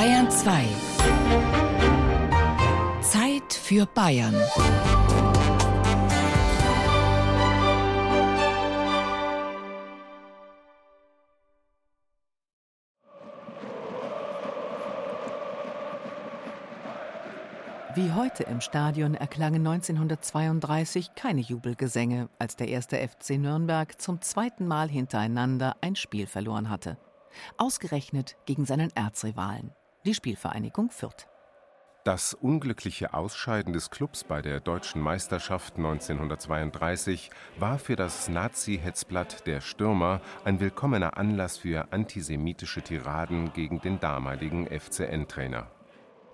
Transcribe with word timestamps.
Bayern 0.00 0.30
2. 0.30 0.64
Zeit 3.02 3.52
für 3.52 3.84
Bayern. 3.84 4.34
Wie 17.94 18.10
heute 18.12 18.44
im 18.44 18.62
Stadion 18.62 19.14
erklangen 19.14 19.66
1932 19.66 21.14
keine 21.14 21.42
Jubelgesänge, 21.42 22.30
als 22.38 22.56
der 22.56 22.68
erste 22.68 22.96
FC 22.96 23.32
Nürnberg 23.32 24.00
zum 24.00 24.22
zweiten 24.22 24.66
Mal 24.66 24.88
hintereinander 24.88 25.76
ein 25.82 25.94
Spiel 25.94 26.26
verloren 26.26 26.70
hatte. 26.70 26.96
Ausgerechnet 27.58 28.36
gegen 28.46 28.64
seinen 28.64 28.90
Erzrivalen, 28.96 29.72
die 30.04 30.14
Spielvereinigung 30.14 30.90
Fürth. 30.90 31.26
Das 32.04 32.32
unglückliche 32.32 33.12
Ausscheiden 33.12 33.74
des 33.74 33.90
Klubs 33.90 34.24
bei 34.24 34.40
der 34.40 34.60
deutschen 34.60 35.02
Meisterschaft 35.02 35.76
1932 35.76 37.30
war 37.58 37.78
für 37.78 37.94
das 37.94 38.28
Nazi-Hetzblatt 38.30 39.46
Der 39.46 39.60
Stürmer 39.60 40.22
ein 40.44 40.60
willkommener 40.60 41.18
Anlass 41.18 41.58
für 41.58 41.92
antisemitische 41.92 42.80
Tiraden 42.80 43.52
gegen 43.52 43.82
den 43.82 44.00
damaligen 44.00 44.66
FCN-Trainer. 44.66 45.70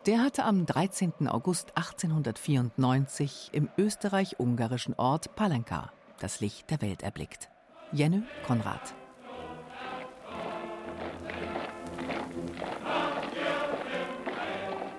Der 0.06 0.22
hatte 0.22 0.44
am 0.44 0.66
13. 0.66 1.26
August 1.26 1.76
1894 1.76 3.50
im 3.52 3.68
österreich-ungarischen 3.76 4.94
Ort 4.94 5.34
Palenka 5.34 5.92
das 6.20 6.40
Licht 6.40 6.70
der 6.70 6.80
Welt 6.80 7.02
erblickt. 7.02 7.50
Jenny 7.92 8.22
Konrad. 8.46 8.94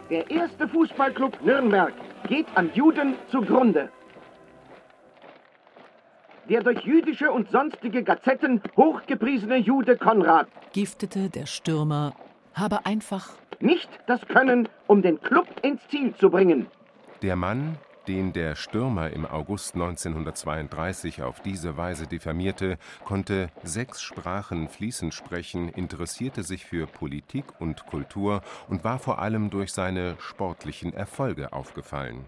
Der 0.10 0.30
erste 0.32 0.68
Fußballclub 0.70 1.42
Nürnberg 1.44 1.94
geht 2.28 2.48
an 2.56 2.72
Juden 2.74 3.16
zugrunde. 3.30 3.90
Der 6.50 6.64
durch 6.64 6.80
jüdische 6.86 7.30
und 7.30 7.50
sonstige 7.52 8.04
Gazetten 8.04 8.62
hochgepriesene 8.78 9.58
Jude 9.58 9.98
Konrad 9.98 10.48
giftete 10.72 11.30
der 11.30 11.46
Stürmer, 11.46 12.14
habe 12.54 12.86
einfach 12.86 13.32
nicht 13.60 13.90
das 14.08 14.22
Können, 14.28 14.70
um 14.88 15.02
den 15.02 15.20
Club 15.20 15.48
ins 15.62 15.86
Ziel 15.90 16.16
zu 16.16 16.30
bringen. 16.30 16.68
Der 17.22 17.36
Mann, 17.36 17.78
den 18.08 18.34
der 18.34 18.56
Stürmer 18.56 19.12
im 19.12 19.26
August 19.26 19.76
1932 19.76 21.24
auf 21.24 21.42
diese 21.42 21.78
Weise 21.78 22.08
diffamierte, 22.08 22.78
konnte 23.06 23.50
sechs 23.64 24.02
Sprachen 24.02 24.70
fließend 24.70 25.14
sprechen, 25.14 25.70
interessierte 25.70 26.44
sich 26.44 26.66
für 26.66 26.88
Politik 26.88 27.46
und 27.60 27.86
Kultur 27.86 28.42
und 28.70 28.84
war 28.84 29.00
vor 29.00 29.20
allem 29.20 29.50
durch 29.50 29.74
seine 29.74 30.16
sportlichen 30.20 30.94
Erfolge 30.94 31.54
aufgefallen. 31.54 32.26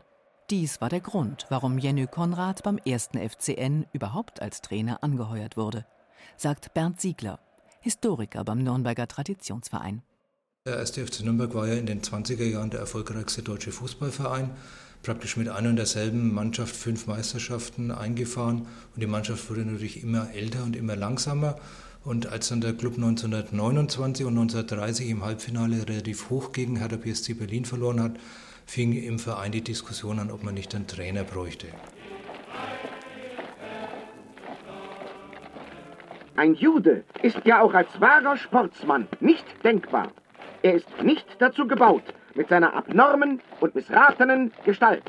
Dies 0.50 0.82
war 0.82 0.90
der 0.90 1.02
Grund, 1.02 1.46
warum 1.50 1.78
Jenny 1.78 2.08
Konrad 2.08 2.64
beim 2.64 2.80
ersten 2.80 3.18
FCN 3.18 3.86
überhaupt 3.94 4.42
als 4.42 4.62
Trainer 4.62 5.04
angeheuert 5.04 5.58
wurde, 5.58 5.86
sagt 6.38 6.74
Bernd 6.74 7.00
Siegler, 7.00 7.40
Historiker 7.82 8.44
beim 8.44 8.64
Nürnberger 8.64 9.08
Traditionsverein. 9.08 10.02
Der 10.70 10.78
erste 10.78 11.04
FC 11.04 11.22
Nürnberg 11.22 11.56
war 11.56 11.68
ja 11.68 11.76
in 11.76 11.88
den 11.88 12.02
20er 12.02 12.44
Jahren 12.44 12.70
der 12.70 12.82
erfolgreichste 12.82 13.42
deutsche 13.42 13.72
Fußballverein 13.72 14.52
praktisch 15.02 15.36
mit 15.36 15.48
einer 15.50 15.70
und 15.70 15.78
derselben 15.78 16.34
Mannschaft 16.34 16.76
fünf 16.76 17.08
Meisterschaften 17.08 17.90
eingefahren 17.92 18.68
und 18.94 19.02
die 19.02 19.08
Mannschaft 19.08 19.50
wurde 19.50 19.62
natürlich 19.62 20.04
immer 20.04 20.32
älter 20.34 20.64
und 20.64 20.76
immer 20.76 20.96
langsamer. 20.96 21.56
Und 22.04 22.28
als 22.28 22.50
dann 22.50 22.62
der 22.62 22.74
Club 22.74 22.98
1929 22.98 24.26
und 24.26 24.38
1930 24.38 25.10
im 25.10 25.24
Halbfinale 25.26 25.88
relativ 25.88 26.30
hoch 26.30 26.52
gegen 26.52 26.76
Hertha 26.76 26.98
BSC 26.98 27.34
Berlin 27.34 27.66
verloren 27.66 28.02
hat, 28.02 28.18
fing 28.66 28.94
im 28.94 29.18
Verein 29.18 29.52
die 29.52 29.62
Diskussion 29.62 30.20
an, 30.20 30.30
ob 30.30 30.44
man 30.44 30.54
nicht 30.54 30.76
einen 30.76 30.88
Trainer 30.88 31.24
bräuchte. 31.24 31.68
Ein 36.36 36.54
Jude 36.54 37.06
ist 37.24 37.40
ja 37.46 37.62
auch 37.62 37.74
als 37.74 37.90
wahrer 38.00 38.38
Sportsmann 38.38 39.08
nicht 39.20 39.46
denkbar. 39.64 40.12
Er 40.62 40.74
ist 40.74 40.88
nicht 41.02 41.26
dazu 41.40 41.68
gebaut, 41.68 42.04
mit 42.36 42.50
seiner 42.50 42.74
abnormen 42.74 43.42
und 43.62 43.76
missratenen 43.76 44.52
Gestalt. 44.66 45.04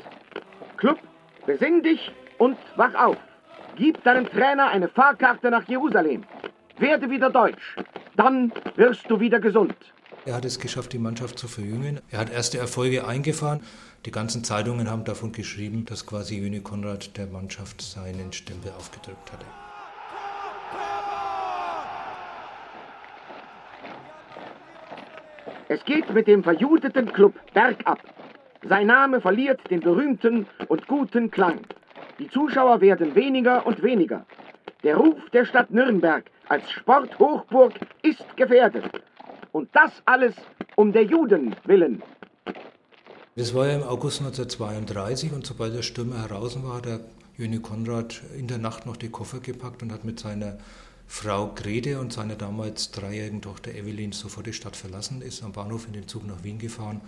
Club, 0.77 0.97
besinn 1.45 1.83
dich 1.83 2.11
und 2.37 2.57
wach 2.75 2.95
auf. 2.95 3.17
Gib 3.75 4.03
deinem 4.03 4.25
Trainer 4.27 4.67
eine 4.67 4.87
Fahrkarte 4.87 5.51
nach 5.51 5.67
Jerusalem. 5.67 6.23
Werde 6.77 7.09
wieder 7.09 7.29
deutsch. 7.29 7.75
Dann 8.15 8.51
wirst 8.75 9.09
du 9.09 9.19
wieder 9.19 9.39
gesund. 9.39 9.75
Er 10.25 10.35
hat 10.35 10.45
es 10.45 10.59
geschafft, 10.59 10.93
die 10.93 10.99
Mannschaft 10.99 11.39
zu 11.39 11.47
verjüngen. 11.47 11.99
Er 12.11 12.19
hat 12.19 12.31
erste 12.31 12.57
Erfolge 12.57 13.07
eingefahren. 13.07 13.61
Die 14.05 14.11
ganzen 14.11 14.43
Zeitungen 14.43 14.89
haben 14.89 15.03
davon 15.03 15.31
geschrieben, 15.31 15.85
dass 15.85 16.05
quasi 16.05 16.37
Jöne 16.37 16.61
Konrad 16.61 17.17
der 17.17 17.27
Mannschaft 17.27 17.81
seinen 17.81 18.31
Stempel 18.31 18.71
aufgedrückt 18.77 19.31
hatte. 19.31 19.45
Es 25.73 25.85
geht 25.85 26.13
mit 26.13 26.27
dem 26.27 26.43
verjudeten 26.43 27.13
Club 27.13 27.33
bergab. 27.53 27.99
Sein 28.67 28.87
Name 28.87 29.21
verliert 29.21 29.61
den 29.69 29.79
berühmten 29.79 30.45
und 30.67 30.85
guten 30.85 31.31
Klang. 31.31 31.61
Die 32.19 32.27
Zuschauer 32.27 32.81
werden 32.81 33.15
weniger 33.15 33.65
und 33.65 33.81
weniger. 33.81 34.25
Der 34.83 34.97
Ruf 34.97 35.15
der 35.31 35.45
Stadt 35.45 35.71
Nürnberg 35.71 36.25
als 36.49 36.69
Sporthochburg 36.71 37.71
ist 38.01 38.25
gefährdet. 38.35 38.83
Und 39.53 39.69
das 39.71 39.93
alles 40.03 40.35
um 40.75 40.91
der 40.91 41.05
Juden 41.05 41.55
willen. 41.63 42.03
Das 43.37 43.55
war 43.55 43.67
ja 43.67 43.75
im 43.77 43.83
August 43.83 44.19
1932 44.19 45.31
und 45.31 45.45
sobald 45.45 45.73
der 45.73 45.83
Stürmer 45.83 46.21
heraus 46.21 46.61
war, 46.61 46.79
hat 46.79 46.85
der 46.85 46.99
Jöne 47.37 47.61
Konrad 47.61 48.21
in 48.37 48.47
der 48.47 48.57
Nacht 48.57 48.85
noch 48.85 48.97
die 48.97 49.09
Koffer 49.09 49.39
gepackt 49.39 49.81
und 49.81 49.93
hat 49.93 50.03
mit 50.03 50.19
seiner 50.19 50.57
Frau 51.13 51.51
Grete 51.53 51.99
und 51.99 52.13
seiner 52.13 52.35
damals 52.35 52.91
dreijährigen 52.91 53.41
Tochter 53.41 53.75
Evelyn 53.75 54.13
sofort 54.13 54.47
die 54.47 54.53
Stadt 54.53 54.77
verlassen, 54.77 55.21
ist 55.21 55.43
am 55.43 55.51
Bahnhof 55.51 55.85
in 55.85 55.91
den 55.91 56.07
Zug 56.07 56.25
nach 56.25 56.41
Wien 56.41 56.57
gefahren. 56.57 57.01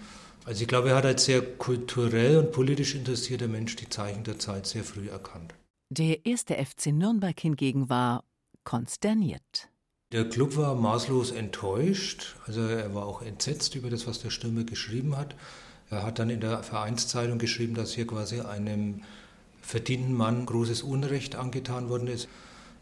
Also 0.44 0.62
ich 0.62 0.68
glaube, 0.68 0.90
er 0.90 0.98
hat 0.98 1.06
als 1.06 1.24
sehr 1.24 1.42
kulturell 1.42 2.38
und 2.38 2.52
politisch 2.52 2.96
interessierter 2.96 3.48
Mensch 3.48 3.78
die 3.78 3.88
Zeichen 3.88 4.26
der 4.26 4.38
Zeit 4.38 4.68
sehr 4.68 4.84
früh 4.84 5.08
erkannt. 5.08 5.54
Der 5.90 6.26
erste 6.26 6.54
FC 6.54 6.88
Nürnberg 6.88 7.40
hingegen 7.40 7.90
war 7.90 8.26
konsterniert. 8.66 9.70
Der 10.12 10.28
Club 10.28 10.58
war 10.58 10.76
maßlos 10.76 11.32
enttäuscht, 11.32 12.36
also 12.46 12.60
er 12.60 12.94
war 12.94 13.06
auch 13.06 13.22
entsetzt 13.22 13.74
über 13.74 13.90
das, 13.90 14.06
was 14.06 14.22
der 14.22 14.32
Stürmer 14.32 14.66
geschrieben 14.66 15.16
hat. 15.16 15.34
Er 15.90 16.04
hat 16.04 16.20
dann 16.20 16.30
in 16.30 16.42
der 16.42 16.62
Vereinszeitung 16.62 17.40
geschrieben, 17.40 17.74
dass 17.74 17.94
hier 17.94 18.06
quasi 18.06 18.42
einem 18.42 19.02
verdienten 19.62 20.14
Mann 20.14 20.46
großes 20.46 20.84
Unrecht 20.84 21.36
angetan 21.36 21.88
worden 21.88 22.10
ist. 22.10 22.28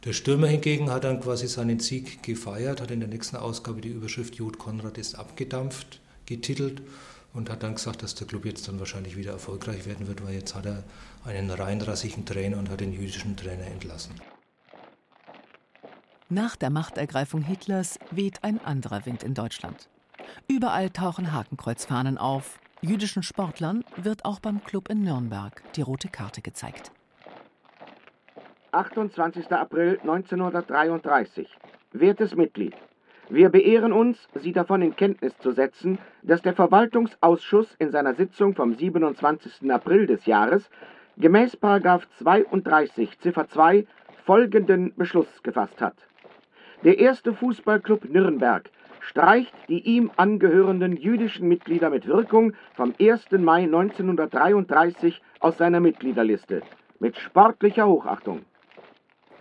Der 0.03 0.13
Stürmer 0.13 0.47
hingegen 0.47 0.89
hat 0.89 1.03
dann 1.03 1.21
quasi 1.21 1.47
seinen 1.47 1.79
Sieg 1.79 2.23
gefeiert, 2.23 2.81
hat 2.81 2.89
in 2.89 3.01
der 3.01 3.09
nächsten 3.09 3.35
Ausgabe 3.35 3.81
die 3.81 3.89
Überschrift 3.89 4.35
Jod 4.35 4.57
Konrad 4.57 4.97
ist 4.97 5.13
abgedampft 5.13 5.99
getitelt 6.25 6.81
und 7.33 7.49
hat 7.49 7.61
dann 7.61 7.75
gesagt, 7.75 8.01
dass 8.01 8.15
der 8.15 8.25
Club 8.25 8.45
jetzt 8.45 8.67
dann 8.67 8.79
wahrscheinlich 8.79 9.15
wieder 9.15 9.31
erfolgreich 9.33 9.85
werden 9.85 10.07
wird, 10.07 10.23
weil 10.23 10.33
jetzt 10.33 10.55
hat 10.55 10.65
er 10.65 10.83
einen 11.23 11.51
reinrassigen 11.51 12.25
Trainer 12.25 12.57
und 12.57 12.69
hat 12.69 12.79
den 12.79 12.93
jüdischen 12.93 13.37
Trainer 13.37 13.67
entlassen. 13.67 14.13
Nach 16.29 16.55
der 16.55 16.69
Machtergreifung 16.69 17.41
Hitlers 17.43 17.99
weht 18.09 18.43
ein 18.43 18.63
anderer 18.63 19.05
Wind 19.05 19.21
in 19.21 19.33
Deutschland. 19.33 19.89
Überall 20.47 20.89
tauchen 20.89 21.31
Hakenkreuzfahnen 21.31 22.17
auf. 22.17 22.57
Jüdischen 22.81 23.21
Sportlern 23.21 23.83
wird 23.97 24.25
auch 24.25 24.39
beim 24.39 24.63
Club 24.63 24.89
in 24.89 25.03
Nürnberg 25.03 25.61
die 25.75 25.81
rote 25.81 26.07
Karte 26.07 26.41
gezeigt. 26.41 26.91
28. 28.71 29.51
April 29.51 29.99
1933. 30.01 31.47
Wertes 31.91 32.35
Mitglied, 32.35 32.73
wir 33.29 33.49
beehren 33.49 33.91
uns, 33.91 34.29
Sie 34.35 34.53
davon 34.53 34.81
in 34.81 34.95
Kenntnis 34.95 35.37
zu 35.39 35.51
setzen, 35.51 35.99
dass 36.21 36.41
der 36.41 36.53
Verwaltungsausschuss 36.53 37.75
in 37.79 37.91
seiner 37.91 38.13
Sitzung 38.13 38.55
vom 38.55 38.75
27. 38.75 39.69
April 39.71 40.05
des 40.07 40.25
Jahres 40.25 40.69
gemäß 41.17 41.57
32 41.59 43.19
Ziffer 43.19 43.47
2 43.49 43.85
folgenden 44.25 44.93
Beschluss 44.95 45.43
gefasst 45.43 45.81
hat. 45.81 45.95
Der 46.83 46.97
erste 46.99 47.33
Fußballclub 47.33 48.05
Nürnberg 48.05 48.69
streicht 49.01 49.53
die 49.67 49.81
ihm 49.81 50.11
angehörenden 50.15 50.95
jüdischen 50.95 51.47
Mitglieder 51.47 51.89
mit 51.89 52.07
Wirkung 52.07 52.53
vom 52.75 52.93
1. 52.99 53.31
Mai 53.31 53.63
1933 53.63 55.21
aus 55.39 55.57
seiner 55.57 55.79
Mitgliederliste 55.79 56.61
mit 56.99 57.17
sportlicher 57.17 57.87
Hochachtung. 57.87 58.45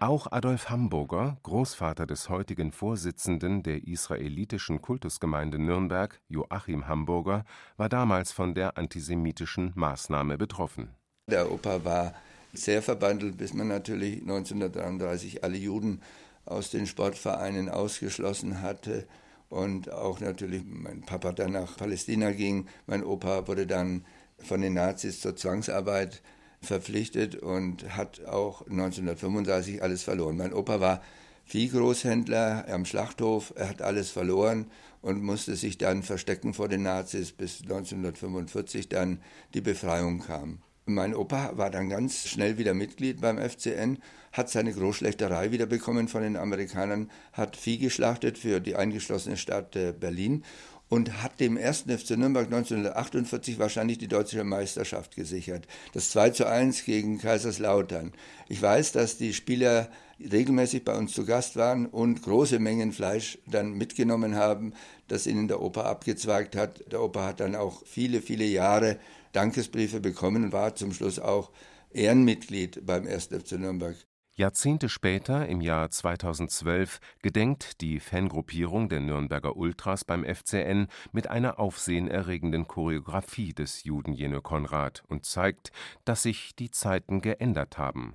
Auch 0.03 0.33
Adolf 0.33 0.71
Hamburger, 0.71 1.37
Großvater 1.43 2.07
des 2.07 2.31
heutigen 2.31 2.73
Vorsitzenden 2.73 3.63
der 3.63 3.87
israelitischen 3.87 4.81
Kultusgemeinde 4.81 5.59
Nürnberg, 5.59 6.19
Joachim 6.27 6.89
Hamburger, 6.89 7.45
war 7.77 7.91
damals 7.91 8.33
von 8.33 8.55
der 8.55 8.79
antisemitischen 8.79 9.73
Maßnahme 9.75 10.39
betroffen. 10.39 10.89
Der 11.31 11.53
Opa 11.53 11.85
war 11.85 12.15
sehr 12.55 12.81
verbandelt, 12.81 13.37
bis 13.37 13.53
man 13.53 13.69
natürlich 13.69 14.23
1933 14.23 15.45
alle 15.45 15.59
Juden 15.59 16.01
aus 16.47 16.71
den 16.71 16.87
Sportvereinen 16.87 17.69
ausgeschlossen 17.69 18.63
hatte 18.63 19.07
und 19.51 19.93
auch 19.93 20.19
natürlich 20.21 20.63
mein 20.65 21.03
Papa 21.03 21.33
dann 21.33 21.53
nach 21.53 21.77
Palästina 21.77 22.31
ging. 22.31 22.67
Mein 22.87 23.05
Opa 23.05 23.47
wurde 23.47 23.67
dann 23.67 24.07
von 24.39 24.63
den 24.63 24.73
Nazis 24.73 25.21
zur 25.21 25.37
Zwangsarbeit 25.37 26.23
verpflichtet 26.63 27.37
und 27.37 27.97
hat 27.97 28.25
auch 28.27 28.67
1935 28.67 29.83
alles 29.83 30.03
verloren. 30.03 30.37
Mein 30.37 30.53
Opa 30.53 30.81
war 30.81 31.03
Viehgroßhändler 31.47 32.67
am 32.69 32.85
Schlachthof, 32.85 33.53
er 33.57 33.71
hat 33.71 33.83
alles 33.83 34.11
verloren 34.11 34.71
und 35.03 35.23
musste 35.23 35.57
sich 35.57 35.79
dann 35.79 36.03
verstecken 36.03 36.55
vor 36.55 36.69
den 36.69 36.83
Nazis, 36.83 37.33
bis 37.33 37.63
1945 37.63 38.89
dann 38.89 39.21
die 39.55 39.61
Befreiung 39.61 40.21
kam. 40.21 40.59
Mein 40.87 41.15
Opa 41.15 41.57
war 41.57 41.71
dann 41.71 41.89
ganz 41.89 42.27
schnell 42.27 42.59
wieder 42.59 42.75
Mitglied 42.75 43.21
beim 43.21 43.39
FCN, 43.39 43.99
hat 44.33 44.51
seine 44.51 44.73
Großschlechterei 44.73 45.53
wiederbekommen 45.53 46.09
von 46.09 46.23
den 46.23 46.37
Amerikanern, 46.37 47.11
hat 47.33 47.57
Vieh 47.57 47.79
geschlachtet 47.79 48.39
für 48.39 48.61
die 48.61 48.77
eingeschlossene 48.77 49.37
Stadt 49.37 49.77
äh, 49.77 49.93
Berlin 49.93 50.45
und 50.91 51.23
hat 51.23 51.39
dem 51.41 51.57
1. 51.57 51.83
FC 51.83 52.19
Nürnberg 52.19 52.47
1948 52.47 53.59
wahrscheinlich 53.59 53.97
die 53.97 54.09
deutsche 54.09 54.43
Meisterschaft 54.45 55.15
gesichert. 55.15 55.67
Das 55.95 56.11
2 56.11 56.31
zu 56.31 56.47
1 56.47 56.85
gegen 56.85 57.19
Kaiserslautern. 57.19 58.13
Ich 58.49 58.61
weiß, 58.61 58.93
dass 58.93 59.17
die 59.17 59.33
Spieler 59.33 59.89
regelmäßig 60.21 60.85
bei 60.85 60.97
uns 60.99 61.13
zu 61.13 61.25
Gast 61.25 61.57
waren 61.57 61.87
und 61.87 62.23
große 62.23 62.59
Mengen 62.59 62.93
Fleisch 62.93 63.39
dann 63.47 63.73
mitgenommen 63.73 64.35
haben, 64.35 64.75
das 65.07 65.29
ihnen 65.29 65.49
der 65.49 65.63
Opa 65.63 65.83
abgezweigt 65.83 66.57
hat. 66.57 66.93
Der 66.93 67.01
Opa 67.01 67.25
hat 67.25 67.41
dann 67.41 67.55
auch 67.55 67.87
viele, 67.87 68.21
viele 68.21 68.45
Jahre 68.45 68.99
Dankesbriefe 69.33 70.01
bekommen 70.01 70.45
und 70.45 70.53
war 70.53 70.75
zum 70.75 70.93
Schluss 70.93 71.21
auch 71.21 71.53
Ehrenmitglied 71.93 72.85
beim 72.85 73.07
1. 73.07 73.27
FC 73.27 73.53
Nürnberg. 73.53 73.97
Jahrzehnte 74.41 74.89
später, 74.89 75.47
im 75.49 75.61
Jahr 75.61 75.91
2012, 75.91 77.01
gedenkt 77.21 77.83
die 77.83 78.01
Fangruppierung 78.01 78.89
der 78.89 79.01
Nürnberger 79.01 79.55
Ultras 79.55 80.03
beim 80.03 80.25
FCN 80.25 80.87
mit 81.13 81.27
einer 81.27 81.61
aufsehenerregenden 81.61 82.67
Choreografie 82.67 83.53
des 83.53 83.85
Juden 83.85 84.15
Jenö 84.15 84.41
Konrad 84.41 85.03
und 85.09 85.27
zeigt, 85.27 85.73
dass 86.07 86.23
sich 86.23 86.57
die 86.57 86.71
Zeiten 86.71 87.21
geändert 87.21 87.77
haben. 87.77 88.15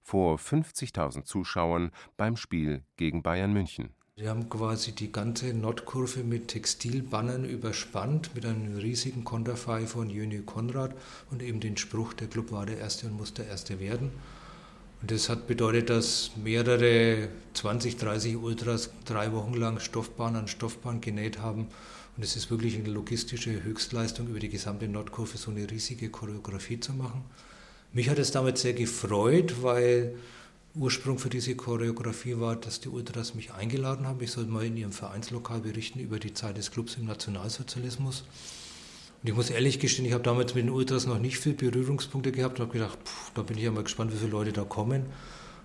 Vor 0.00 0.38
50.000 0.38 1.24
Zuschauern 1.24 1.90
beim 2.16 2.38
Spiel 2.38 2.82
gegen 2.96 3.22
Bayern 3.22 3.52
München. 3.52 3.90
Wir 4.16 4.30
haben 4.30 4.48
quasi 4.48 4.92
die 4.92 5.12
ganze 5.12 5.52
Nordkurve 5.52 6.24
mit 6.24 6.48
Textilbannern 6.48 7.44
überspannt, 7.44 8.34
mit 8.34 8.46
einem 8.46 8.78
riesigen 8.78 9.24
Konterfei 9.24 9.86
von 9.86 10.08
Jönü 10.08 10.44
Konrad 10.44 10.94
und 11.30 11.42
eben 11.42 11.60
den 11.60 11.76
Spruch, 11.76 12.14
der 12.14 12.28
Club 12.28 12.52
war 12.52 12.64
der 12.64 12.78
Erste 12.78 13.06
und 13.06 13.18
muss 13.18 13.34
der 13.34 13.48
Erste 13.48 13.80
werden. 13.80 14.12
Und 15.02 15.10
das 15.10 15.28
hat 15.28 15.48
bedeutet, 15.48 15.90
dass 15.90 16.30
mehrere 16.42 17.28
20, 17.54 17.96
30 17.96 18.36
Ultras 18.36 18.90
drei 19.04 19.32
Wochen 19.32 19.54
lang 19.54 19.80
Stoffbahn 19.80 20.36
an 20.36 20.46
Stoffbahn 20.46 21.00
genäht 21.00 21.40
haben. 21.40 21.66
Und 22.16 22.22
es 22.22 22.36
ist 22.36 22.50
wirklich 22.50 22.76
eine 22.76 22.88
logistische 22.88 23.64
Höchstleistung, 23.64 24.28
über 24.28 24.38
die 24.38 24.48
gesamte 24.48 24.86
Nordkurve 24.86 25.36
so 25.38 25.50
eine 25.50 25.68
riesige 25.68 26.08
Choreografie 26.08 26.78
zu 26.78 26.92
machen. 26.92 27.24
Mich 27.92 28.08
hat 28.08 28.18
es 28.20 28.30
damit 28.30 28.58
sehr 28.58 28.74
gefreut, 28.74 29.62
weil 29.62 30.14
Ursprung 30.74 31.18
für 31.18 31.28
diese 31.28 31.56
Choreografie 31.56 32.38
war, 32.38 32.54
dass 32.54 32.80
die 32.80 32.88
Ultras 32.88 33.34
mich 33.34 33.52
eingeladen 33.52 34.06
haben. 34.06 34.22
Ich 34.22 34.30
sollte 34.30 34.50
mal 34.50 34.64
in 34.64 34.76
ihrem 34.76 34.92
Vereinslokal 34.92 35.60
berichten 35.60 35.98
über 35.98 36.18
die 36.18 36.32
Zeit 36.32 36.56
des 36.56 36.70
Clubs 36.70 36.96
im 36.96 37.06
Nationalsozialismus. 37.06 38.24
Und 39.22 39.28
ich 39.28 39.36
muss 39.36 39.50
ehrlich 39.50 39.78
gestehen, 39.78 40.04
ich 40.04 40.14
habe 40.14 40.24
damals 40.24 40.52
mit 40.56 40.64
den 40.64 40.70
Ultras 40.70 41.06
noch 41.06 41.20
nicht 41.20 41.38
viele 41.38 41.54
Berührungspunkte 41.54 42.32
gehabt 42.32 42.58
und 42.58 42.66
habe 42.66 42.72
gedacht, 42.72 42.98
pff, 43.04 43.30
da 43.34 43.42
bin 43.42 43.56
ich 43.56 43.62
ja 43.62 43.70
mal 43.70 43.84
gespannt, 43.84 44.12
wie 44.12 44.16
viele 44.16 44.32
Leute 44.32 44.52
da 44.52 44.64
kommen. 44.64 45.06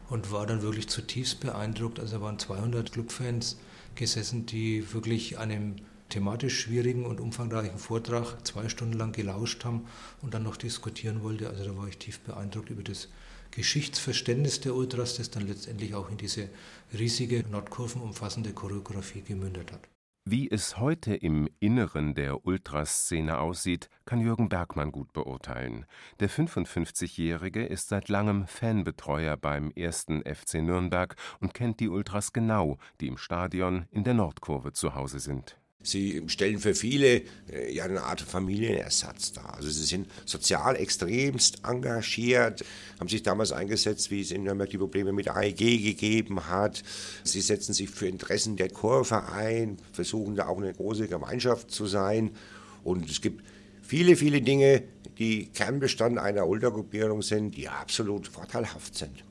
Und 0.10 0.32
war 0.32 0.46
dann 0.46 0.62
wirklich 0.62 0.88
zutiefst 0.90 1.40
beeindruckt. 1.40 2.00
Also 2.00 2.18
da 2.18 2.22
waren 2.24 2.38
200 2.38 2.92
Clubfans 2.92 3.58
gesessen, 3.96 4.46
die 4.46 4.94
wirklich 4.94 5.40
einem 5.40 5.78
thematisch 6.10 6.60
schwierigen 6.60 7.04
und 7.04 7.20
umfangreichen 7.20 7.80
Vortrag 7.80 8.46
zwei 8.46 8.70
Stunden 8.70 8.94
lang 8.94 9.12
gelauscht 9.12 9.66
haben 9.66 9.86
und 10.22 10.36
dann 10.36 10.44
noch 10.44 10.58
diskutieren 10.58 11.24
wollte. 11.24 11.50
Also 11.50 11.66
da 11.66 11.76
war 11.76 11.88
ich 11.88 11.98
tief 11.98 12.20
beeindruckt 12.20 12.70
über 12.70 12.84
das 12.84 13.10
Geschichtsverständnis 13.50 14.62
der 14.62 14.76
Ultras, 14.76 15.16
das 15.18 15.32
dann 15.32 15.48
letztendlich 15.48 15.96
auch 15.96 16.12
in 16.12 16.18
diese 16.18 16.48
riesige 16.98 17.44
Nordkurven 17.50 18.04
umfassende 18.04 18.54
Choreografie 18.54 19.22
gemündet 19.22 19.72
hat. 19.72 19.82
Wie 20.30 20.52
es 20.52 20.78
heute 20.78 21.16
im 21.16 21.48
Inneren 21.62 22.14
der 22.14 22.46
Ultraszene 22.46 23.38
aussieht, 23.40 23.90
kann 24.04 24.20
Jürgen 24.20 24.50
Bergmann 24.50 24.92
gut 24.92 25.14
beurteilen. 25.14 25.86
Der 26.20 26.30
55-Jährige 26.30 27.66
ist 27.66 27.88
seit 27.88 28.10
langem 28.10 28.46
Fanbetreuer 28.46 29.38
beim 29.38 29.72
ersten 29.72 30.24
FC 30.24 30.56
Nürnberg 30.56 31.16
und 31.40 31.54
kennt 31.54 31.80
die 31.80 31.88
Ultras 31.88 32.34
genau, 32.34 32.78
die 33.00 33.08
im 33.08 33.18
Stadion 33.18 33.86
in 33.90 34.04
der 34.04 34.16
Nordkurve 34.16 34.74
zu 34.74 34.96
Hause 34.96 35.20
sind. 35.20 35.58
Sie 35.88 36.22
stellen 36.28 36.60
für 36.60 36.76
viele 36.76 37.22
äh, 37.50 37.74
ja 37.74 37.86
eine 37.86 38.04
Art 38.04 38.20
Familienersatz 38.20 39.32
dar. 39.32 39.56
Also 39.56 39.70
sie 39.70 39.86
sind 39.86 40.08
sozial 40.26 40.76
extremst 40.76 41.62
engagiert, 41.64 42.66
haben 43.00 43.08
sich 43.08 43.24
damals 43.24 43.54
eingesetzt, 43.54 44.12
wie 44.12 44.20
es 44.20 44.32
in 44.32 44.44
Nürnberg 44.44 44.70
die 44.70 44.78
Probleme 44.78 45.14
mit 45.14 45.30
AEG 45.30 45.82
gegeben 45.82 46.50
hat. 46.50 46.84
Sie 47.24 47.40
setzen 47.40 47.74
sich 47.74 47.90
für 47.90 48.08
Interessen 48.08 48.58
der 48.58 48.70
Kurve 48.70 49.30
ein, 49.32 49.78
versuchen 49.94 50.36
da 50.36 50.48
auch 50.48 50.58
eine 50.58 50.74
große 50.74 51.08
Gemeinschaft 51.08 51.72
zu 51.72 51.86
sein. 51.86 52.32
Und 52.84 53.10
es 53.10 53.22
gibt 53.22 53.42
viele, 53.82 54.18
viele 54.18 54.42
Dinge, 54.42 54.84
die 55.18 55.48
Kernbestand 55.48 56.18
einer 56.18 56.48
Ultragruppierung 56.48 57.22
sind, 57.22 57.56
die 57.56 57.70
absolut 57.70 58.28
vorteilhaft 58.28 58.96
sind. 58.96 59.24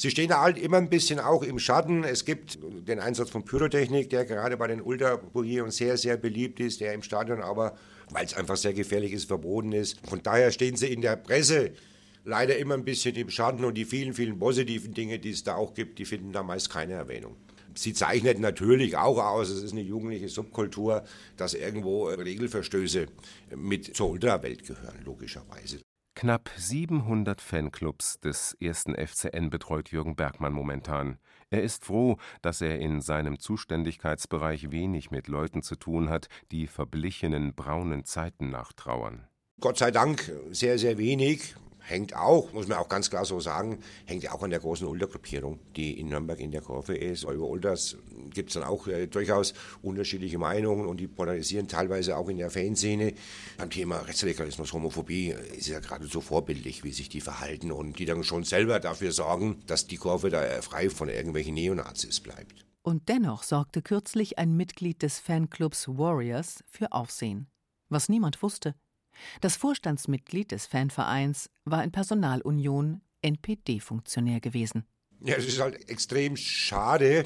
Sie 0.00 0.12
stehen 0.12 0.28
da 0.28 0.40
halt 0.40 0.58
immer 0.58 0.76
ein 0.76 0.88
bisschen 0.88 1.18
auch 1.18 1.42
im 1.42 1.58
Schatten. 1.58 2.04
Es 2.04 2.24
gibt 2.24 2.60
den 2.62 3.00
Einsatz 3.00 3.30
von 3.30 3.44
Pyrotechnik, 3.44 4.08
der 4.10 4.24
gerade 4.24 4.56
bei 4.56 4.68
den 4.68 4.80
Ultrapurierern 4.80 5.72
sehr, 5.72 5.96
sehr 5.96 6.16
beliebt 6.16 6.60
ist, 6.60 6.80
der 6.80 6.94
im 6.94 7.02
Stadion 7.02 7.42
aber, 7.42 7.76
weil 8.10 8.24
es 8.24 8.34
einfach 8.34 8.56
sehr 8.56 8.74
gefährlich 8.74 9.12
ist, 9.12 9.24
verboten 9.24 9.72
ist. 9.72 9.98
Von 10.06 10.22
daher 10.22 10.52
stehen 10.52 10.76
sie 10.76 10.86
in 10.86 11.00
der 11.00 11.16
Presse 11.16 11.72
leider 12.24 12.56
immer 12.58 12.74
ein 12.74 12.84
bisschen 12.84 13.16
im 13.16 13.28
Schatten 13.28 13.64
und 13.64 13.74
die 13.74 13.84
vielen, 13.84 14.14
vielen 14.14 14.38
positiven 14.38 14.94
Dinge, 14.94 15.18
die 15.18 15.30
es 15.30 15.42
da 15.42 15.56
auch 15.56 15.74
gibt, 15.74 15.98
die 15.98 16.04
finden 16.04 16.32
da 16.32 16.44
meist 16.44 16.70
keine 16.70 16.92
Erwähnung. 16.92 17.34
Sie 17.74 17.92
zeichnet 17.92 18.38
natürlich 18.38 18.96
auch 18.96 19.18
aus, 19.18 19.50
es 19.50 19.64
ist 19.64 19.72
eine 19.72 19.82
jugendliche 19.82 20.28
Subkultur, 20.28 21.02
dass 21.36 21.54
irgendwo 21.54 22.06
Regelverstöße 22.06 23.06
mit 23.56 23.96
zur 23.96 24.10
Ultrawelt 24.10 24.64
gehören, 24.64 25.02
logischerweise. 25.04 25.80
Knapp 26.18 26.50
700 26.56 27.40
Fanclubs 27.40 28.18
des 28.18 28.56
ersten 28.58 28.96
FCN 28.96 29.50
betreut 29.50 29.92
Jürgen 29.92 30.16
Bergmann 30.16 30.52
momentan. 30.52 31.18
Er 31.48 31.62
ist 31.62 31.84
froh, 31.84 32.16
dass 32.42 32.60
er 32.60 32.80
in 32.80 33.00
seinem 33.00 33.38
Zuständigkeitsbereich 33.38 34.72
wenig 34.72 35.12
mit 35.12 35.28
Leuten 35.28 35.62
zu 35.62 35.76
tun 35.76 36.10
hat, 36.10 36.26
die 36.50 36.66
verblichenen 36.66 37.54
braunen 37.54 38.04
Zeiten 38.04 38.50
nachtrauern. 38.50 39.28
Gott 39.60 39.78
sei 39.78 39.92
Dank 39.92 40.32
sehr, 40.50 40.76
sehr 40.80 40.98
wenig 40.98 41.54
hängt 41.88 42.14
auch, 42.14 42.52
muss 42.52 42.68
man 42.68 42.78
auch 42.78 42.88
ganz 42.88 43.10
klar 43.10 43.24
so 43.24 43.40
sagen, 43.40 43.78
hängt 44.04 44.22
ja 44.22 44.32
auch 44.32 44.42
an 44.42 44.50
der 44.50 44.60
großen 44.60 44.86
Ultra-Gruppierung, 44.86 45.58
die 45.76 45.98
in 45.98 46.08
Nürnberg 46.08 46.38
in 46.40 46.50
der 46.50 46.60
Kurve 46.60 46.96
ist. 46.96 47.24
Über 47.24 47.46
Ultras 47.46 47.96
gibt 48.30 48.50
es 48.50 48.54
dann 48.54 48.64
auch 48.64 48.86
äh, 48.86 49.06
durchaus 49.06 49.54
unterschiedliche 49.82 50.38
Meinungen 50.38 50.86
und 50.86 50.98
die 50.98 51.08
polarisieren 51.08 51.68
teilweise 51.68 52.16
auch 52.16 52.28
in 52.28 52.36
der 52.36 52.50
Fanszene. 52.50 53.14
Beim 53.56 53.70
Thema 53.70 53.98
Rechtsradikalismus, 53.98 54.72
Homophobie 54.72 55.30
äh, 55.30 55.56
ist 55.56 55.68
ja 55.68 55.80
geradezu 55.80 56.20
vorbildlich, 56.20 56.84
wie 56.84 56.92
sich 56.92 57.08
die 57.08 57.20
verhalten 57.20 57.72
und 57.72 57.98
die 57.98 58.04
dann 58.04 58.22
schon 58.22 58.44
selber 58.44 58.80
dafür 58.80 59.12
sorgen, 59.12 59.62
dass 59.66 59.86
die 59.86 59.96
Kurve 59.96 60.30
da 60.30 60.44
äh, 60.44 60.62
frei 60.62 60.90
von 60.90 61.08
irgendwelchen 61.08 61.54
Neonazis 61.54 62.20
bleibt. 62.20 62.66
Und 62.82 63.08
dennoch 63.08 63.42
sorgte 63.42 63.82
kürzlich 63.82 64.38
ein 64.38 64.56
Mitglied 64.56 65.02
des 65.02 65.18
Fanclubs 65.18 65.88
Warriors 65.88 66.64
für 66.66 66.92
Aufsehen. 66.92 67.48
Was 67.90 68.08
niemand 68.08 68.42
wusste, 68.42 68.74
das 69.40 69.56
Vorstandsmitglied 69.56 70.52
des 70.52 70.66
Fanvereins 70.66 71.50
war 71.64 71.82
in 71.84 71.90
Personalunion 71.90 73.00
NPD-Funktionär 73.22 74.40
gewesen. 74.40 74.84
Ja, 75.20 75.36
es 75.36 75.46
ist 75.46 75.60
halt 75.60 75.88
extrem 75.88 76.36
schade, 76.36 77.24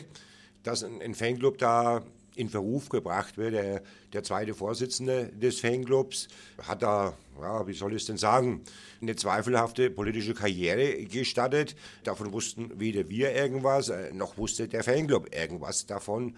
dass 0.62 0.82
ein 0.82 1.14
Fanclub 1.14 1.58
da 1.58 2.02
in 2.34 2.48
Verruf 2.48 2.88
gebracht 2.88 3.36
wird. 3.36 3.54
Der, 3.54 3.82
der 4.12 4.22
zweite 4.22 4.54
Vorsitzende 4.54 5.26
des 5.34 5.60
Fanclubs 5.60 6.28
hat 6.62 6.82
da, 6.82 7.16
ja, 7.40 7.66
wie 7.66 7.74
soll 7.74 7.92
ich 7.92 8.02
es 8.02 8.06
denn 8.06 8.16
sagen, 8.16 8.62
eine 9.00 9.16
zweifelhafte 9.16 9.90
politische 9.90 10.34
Karriere 10.34 11.04
gestattet. 11.04 11.76
Davon 12.04 12.32
wussten 12.32 12.80
weder 12.80 13.08
wir 13.08 13.34
irgendwas, 13.34 13.88
äh, 13.88 14.12
noch 14.12 14.38
wusste 14.38 14.68
der 14.68 14.84
Fanclub 14.84 15.34
irgendwas 15.34 15.86
davon. 15.86 16.36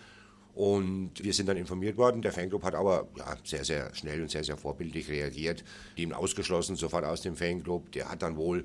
Und 0.54 1.23
wir 1.23 1.32
sind 1.32 1.49
dann 1.49 1.56
informiert 1.56 1.96
worden. 1.96 2.23
Der 2.23 2.32
Fanclub 2.32 2.62
hat 2.62 2.75
aber 2.75 3.08
ja, 3.16 3.37
sehr, 3.42 3.64
sehr 3.64 3.94
schnell 3.94 4.23
und 4.23 4.30
sehr, 4.30 4.44
sehr 4.44 4.56
vorbildlich 4.56 5.08
reagiert. 5.08 5.64
Die 5.96 6.02
ihm 6.02 6.12
ausgeschlossen, 6.12 6.76
sofort 6.76 7.04
aus 7.04 7.23
dem 7.23 7.37
Fanclub. 7.37 7.90
Der 7.92 8.08
hat 8.08 8.23
dann 8.23 8.37
wohl 8.37 8.64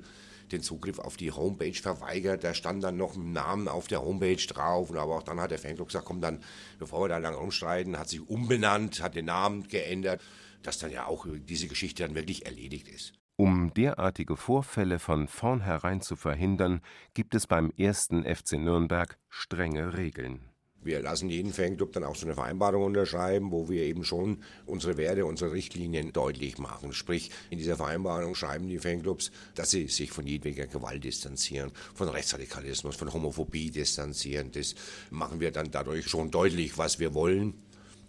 den 0.52 0.62
Zugriff 0.62 0.98
auf 0.98 1.16
die 1.16 1.32
Homepage 1.32 1.74
verweigert. 1.74 2.44
Da 2.44 2.54
stand 2.54 2.84
dann 2.84 2.96
noch 2.96 3.16
ein 3.16 3.32
Namen 3.32 3.66
auf 3.68 3.88
der 3.88 4.02
Homepage 4.02 4.36
drauf. 4.36 4.90
Und 4.90 4.98
aber 4.98 5.16
auch 5.16 5.22
dann 5.22 5.40
hat 5.40 5.50
der 5.50 5.58
Fanclub 5.58 5.88
gesagt, 5.88 6.04
komm 6.04 6.20
dann, 6.20 6.40
bevor 6.78 7.02
wir 7.02 7.08
da 7.08 7.18
lange 7.18 7.36
rumstreiten, 7.36 7.98
hat 7.98 8.08
sich 8.08 8.28
umbenannt, 8.28 9.02
hat 9.02 9.16
den 9.16 9.26
Namen 9.26 9.66
geändert, 9.66 10.20
dass 10.62 10.78
dann 10.78 10.92
ja 10.92 11.06
auch 11.06 11.26
diese 11.48 11.66
Geschichte 11.66 12.04
dann 12.04 12.14
wirklich 12.14 12.46
erledigt 12.46 12.88
ist. 12.88 13.14
Um 13.36 13.72
derartige 13.72 14.36
Vorfälle 14.36 14.98
von 14.98 15.26
vornherein 15.26 16.02
zu 16.02 16.14
verhindern, 16.14 16.82
gibt 17.14 17.34
es 17.34 17.46
beim 17.46 17.72
ersten 17.76 18.22
FC 18.22 18.58
Nürnberg 18.58 19.18
strenge 19.30 19.96
Regeln. 19.96 20.50
Wir 20.82 21.02
lassen 21.02 21.28
jeden 21.28 21.52
Fanclub 21.52 21.92
dann 21.92 22.04
auch 22.04 22.16
so 22.16 22.26
eine 22.26 22.34
Vereinbarung 22.34 22.84
unterschreiben, 22.84 23.52
wo 23.52 23.68
wir 23.68 23.82
eben 23.82 24.02
schon 24.02 24.38
unsere 24.64 24.96
Werte, 24.96 25.26
unsere 25.26 25.52
Richtlinien 25.52 26.12
deutlich 26.12 26.56
machen. 26.58 26.92
Sprich, 26.94 27.30
in 27.50 27.58
dieser 27.58 27.76
Vereinbarung 27.76 28.34
schreiben 28.34 28.68
die 28.68 28.78
Fanclubs, 28.78 29.30
dass 29.54 29.70
sie 29.70 29.88
sich 29.88 30.10
von 30.10 30.26
jedweder 30.26 30.66
Gewalt 30.66 31.04
distanzieren, 31.04 31.70
von 31.94 32.08
Rechtsradikalismus, 32.08 32.96
von 32.96 33.12
Homophobie 33.12 33.70
distanzieren. 33.70 34.52
Das 34.52 34.74
machen 35.10 35.40
wir 35.40 35.50
dann 35.50 35.70
dadurch 35.70 36.06
schon 36.06 36.30
deutlich, 36.30 36.78
was 36.78 36.98
wir 36.98 37.12
wollen, 37.12 37.54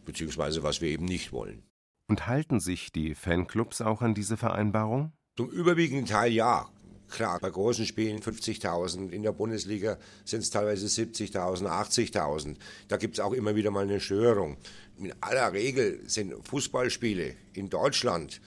beziehungsweise 0.05 0.63
was 0.63 0.79
wir 0.79 0.89
eben 0.89 1.05
nicht 1.05 1.33
wollen. 1.33 1.63
Und 2.07 2.27
halten 2.27 2.59
sich 2.59 2.91
die 2.91 3.15
Fanclubs 3.15 3.81
auch 3.81 4.01
an 4.01 4.13
diese 4.13 4.37
Vereinbarung? 4.37 5.11
Zum 5.37 5.49
überwiegenden 5.49 6.05
Teil 6.05 6.31
ja. 6.31 6.69
Klar, 7.11 7.39
bei 7.41 7.49
großen 7.49 7.85
Spielen 7.85 8.21
50.000, 8.21 9.09
in 9.09 9.21
der 9.21 9.33
Bundesliga 9.33 9.97
sind 10.23 10.39
es 10.39 10.49
teilweise 10.49 10.87
70.000, 10.87 11.65
80.000. 11.65 12.55
Da 12.87 12.95
gibt 12.95 13.15
es 13.15 13.19
auch 13.19 13.33
immer 13.33 13.53
wieder 13.55 13.69
mal 13.69 13.83
eine 13.83 13.99
Störung. 13.99 14.55
In 14.97 15.13
aller 15.19 15.51
Regel 15.51 15.99
sind 16.07 16.33
Fußballspiele 16.47 17.35
in 17.53 17.69
Deutschland 17.69 18.39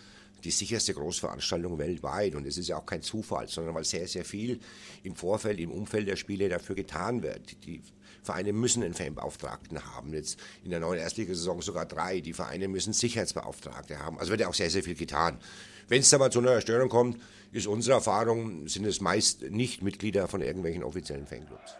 die 0.44 0.50
sicherste 0.50 0.94
Großveranstaltung 0.94 1.78
weltweit. 1.78 2.34
Und 2.34 2.46
es 2.46 2.56
ist 2.56 2.68
ja 2.68 2.78
auch 2.78 2.86
kein 2.86 3.02
Zufall, 3.02 3.48
sondern 3.48 3.74
weil 3.74 3.84
sehr, 3.84 4.06
sehr 4.08 4.24
viel 4.24 4.60
im 5.02 5.14
Vorfeld, 5.14 5.58
im 5.60 5.70
Umfeld 5.70 6.08
der 6.08 6.16
Spiele 6.16 6.48
dafür 6.48 6.74
getan 6.74 7.22
wird. 7.22 7.64
Die 7.66 7.82
Vereine 8.22 8.54
müssen 8.54 8.82
einen 8.82 8.94
Fanbeauftragten 8.94 9.84
haben. 9.94 10.14
Jetzt 10.14 10.38
in 10.64 10.70
der 10.70 10.80
neuen 10.80 11.00
Erstligasaison 11.00 11.60
sogar 11.60 11.84
drei. 11.84 12.20
Die 12.20 12.32
Vereine 12.32 12.68
müssen 12.68 12.94
Sicherheitsbeauftragte 12.94 13.98
haben. 13.98 14.18
Also 14.18 14.30
wird 14.30 14.40
ja 14.40 14.48
auch 14.48 14.54
sehr, 14.54 14.70
sehr 14.70 14.82
viel 14.82 14.94
getan. 14.94 15.38
Wenn 15.88 16.00
es 16.00 16.18
mal 16.18 16.30
zu 16.30 16.40
einer 16.40 16.60
Störung 16.60 16.88
kommt, 16.88 17.20
ist 17.52 17.66
unsere 17.66 17.96
Erfahrung, 17.96 18.66
sind 18.68 18.86
es 18.86 19.00
meist 19.00 19.42
nicht 19.50 19.82
Mitglieder 19.82 20.28
von 20.28 20.40
irgendwelchen 20.40 20.82
offiziellen 20.82 21.26
Fanclubs. 21.26 21.76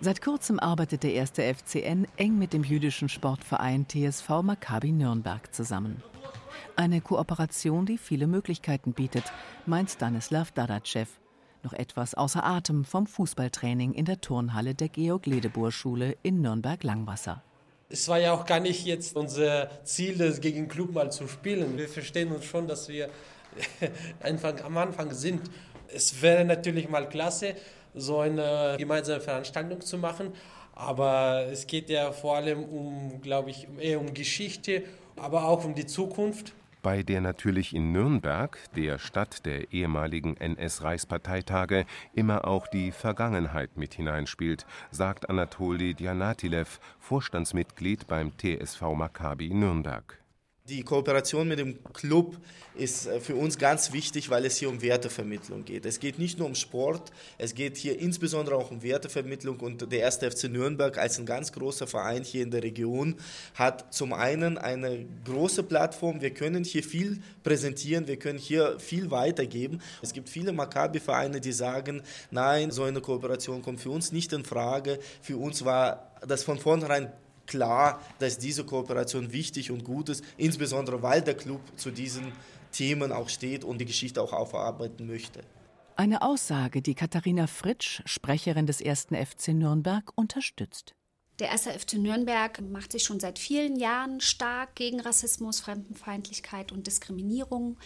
Seit 0.00 0.20
kurzem 0.20 0.58
arbeitet 0.58 1.04
der 1.04 1.14
erste 1.14 1.42
FCN 1.54 2.08
eng 2.16 2.36
mit 2.36 2.52
dem 2.52 2.64
jüdischen 2.64 3.08
Sportverein 3.08 3.86
TSV 3.88 4.42
Maccabi 4.42 4.90
Nürnberg 4.90 5.54
zusammen. 5.54 6.02
Eine 6.74 7.00
Kooperation, 7.00 7.86
die 7.86 7.98
viele 7.98 8.26
Möglichkeiten 8.26 8.94
bietet, 8.94 9.32
meint 9.64 9.90
Stanislav 9.90 10.50
Dadatschew, 10.50 11.06
noch 11.64 11.72
etwas 11.72 12.14
außer 12.14 12.44
Atem 12.44 12.84
vom 12.84 13.06
Fußballtraining 13.06 13.92
in 13.92 14.04
der 14.04 14.20
Turnhalle 14.20 14.74
der 14.74 14.88
Georg-Ledebur-Schule 14.88 16.16
in 16.22 16.40
Nürnberg-Langwasser. 16.40 17.42
Es 17.88 18.08
war 18.08 18.18
ja 18.18 18.32
auch 18.32 18.46
gar 18.46 18.60
nicht 18.60 18.86
jetzt 18.86 19.16
unser 19.16 19.68
Ziel, 19.84 20.38
gegen 20.40 20.68
Klub 20.68 20.92
mal 20.92 21.12
zu 21.12 21.28
spielen. 21.28 21.76
Wir 21.76 21.88
verstehen 21.88 22.32
uns 22.32 22.44
schon, 22.44 22.66
dass 22.66 22.88
wir 22.88 23.10
einfach 24.20 24.64
am 24.64 24.78
Anfang 24.78 25.12
sind. 25.12 25.42
Es 25.88 26.22
wäre 26.22 26.44
natürlich 26.44 26.88
mal 26.88 27.08
klasse, 27.08 27.54
so 27.94 28.20
eine 28.20 28.76
gemeinsame 28.78 29.20
Veranstaltung 29.20 29.82
zu 29.82 29.98
machen. 29.98 30.32
Aber 30.74 31.46
es 31.52 31.66
geht 31.66 31.90
ja 31.90 32.12
vor 32.12 32.36
allem 32.36 32.64
um, 32.64 33.20
glaube 33.20 33.50
ich, 33.50 33.68
eher 33.78 34.00
um 34.00 34.14
Geschichte, 34.14 34.84
aber 35.16 35.44
auch 35.44 35.64
um 35.64 35.74
die 35.74 35.86
Zukunft 35.86 36.54
bei 36.82 37.02
der 37.02 37.20
natürlich 37.20 37.74
in 37.74 37.92
Nürnberg, 37.92 38.58
der 38.76 38.98
Stadt 38.98 39.46
der 39.46 39.72
ehemaligen 39.72 40.36
NS-Reichsparteitage, 40.36 41.86
immer 42.14 42.46
auch 42.46 42.66
die 42.66 42.90
Vergangenheit 42.90 43.76
mit 43.76 43.94
hineinspielt, 43.94 44.66
sagt 44.90 45.30
Anatoli 45.30 45.94
Dianatilev, 45.94 46.80
Vorstandsmitglied 46.98 48.06
beim 48.06 48.32
TSV 48.36 48.82
Maccabi 48.94 49.54
Nürnberg. 49.54 50.21
Die 50.72 50.84
Kooperation 50.84 51.48
mit 51.48 51.58
dem 51.58 51.84
Club 51.92 52.38
ist 52.74 53.06
äh, 53.06 53.20
für 53.20 53.34
uns 53.34 53.58
ganz 53.58 53.92
wichtig, 53.92 54.30
weil 54.30 54.46
es 54.46 54.56
hier 54.56 54.70
um 54.70 54.80
Wertevermittlung 54.80 55.66
geht. 55.66 55.84
Es 55.84 56.00
geht 56.00 56.18
nicht 56.18 56.38
nur 56.38 56.46
um 56.46 56.54
Sport, 56.54 57.12
es 57.36 57.54
geht 57.54 57.76
hier 57.76 57.98
insbesondere 57.98 58.56
auch 58.56 58.70
um 58.70 58.82
Wertevermittlung 58.82 59.60
und 59.60 59.92
der 59.92 60.06
1. 60.06 60.16
FC 60.16 60.44
Nürnberg 60.44 60.96
als 60.96 61.18
ein 61.18 61.26
ganz 61.26 61.52
großer 61.52 61.86
Verein 61.86 62.24
hier 62.24 62.42
in 62.42 62.50
der 62.50 62.62
Region 62.62 63.16
hat 63.52 63.92
zum 63.92 64.14
einen 64.14 64.56
eine 64.56 65.04
große 65.26 65.62
Plattform, 65.62 66.22
wir 66.22 66.30
können 66.30 66.64
hier 66.64 66.82
viel 66.82 67.20
präsentieren, 67.42 68.08
wir 68.08 68.16
können 68.16 68.38
hier 68.38 68.80
viel 68.80 69.10
weitergeben. 69.10 69.82
Es 70.00 70.14
gibt 70.14 70.30
viele 70.30 70.54
Maccabi-Vereine, 70.54 71.42
die 71.42 71.52
sagen, 71.52 72.00
nein, 72.30 72.70
so 72.70 72.84
eine 72.84 73.02
Kooperation 73.02 73.60
kommt 73.60 73.82
für 73.82 73.90
uns 73.90 74.10
nicht 74.10 74.32
in 74.32 74.46
Frage. 74.46 75.00
Für 75.20 75.36
uns 75.36 75.66
war 75.66 76.12
das 76.26 76.44
von 76.44 76.58
vornherein 76.58 77.12
klar, 77.46 78.00
dass 78.18 78.38
diese 78.38 78.64
Kooperation 78.64 79.32
wichtig 79.32 79.70
und 79.70 79.84
gut 79.84 80.08
ist, 80.08 80.24
insbesondere 80.36 81.02
weil 81.02 81.22
der 81.22 81.34
Club 81.34 81.60
zu 81.76 81.90
diesen 81.90 82.32
Themen 82.72 83.12
auch 83.12 83.28
steht 83.28 83.64
und 83.64 83.78
die 83.78 83.84
Geschichte 83.84 84.20
auch 84.22 84.32
aufarbeiten 84.32 85.06
möchte. 85.06 85.40
Eine 85.96 86.22
Aussage, 86.22 86.80
die 86.80 86.94
Katharina 86.94 87.46
Fritsch, 87.46 88.02
Sprecherin 88.06 88.66
des 88.66 88.80
ersten 88.80 89.14
FC 89.14 89.48
Nürnberg, 89.48 90.10
unterstützt. 90.14 90.94
Der 91.38 91.48
erste 91.48 91.70
FC 91.70 91.94
Nürnberg 91.94 92.60
macht 92.60 92.92
sich 92.92 93.02
schon 93.02 93.20
seit 93.20 93.38
vielen 93.38 93.76
Jahren 93.76 94.20
stark 94.20 94.74
gegen 94.74 95.00
Rassismus, 95.00 95.60
Fremdenfeindlichkeit 95.60 96.72
und 96.72 96.86
Diskriminierung. 96.86 97.78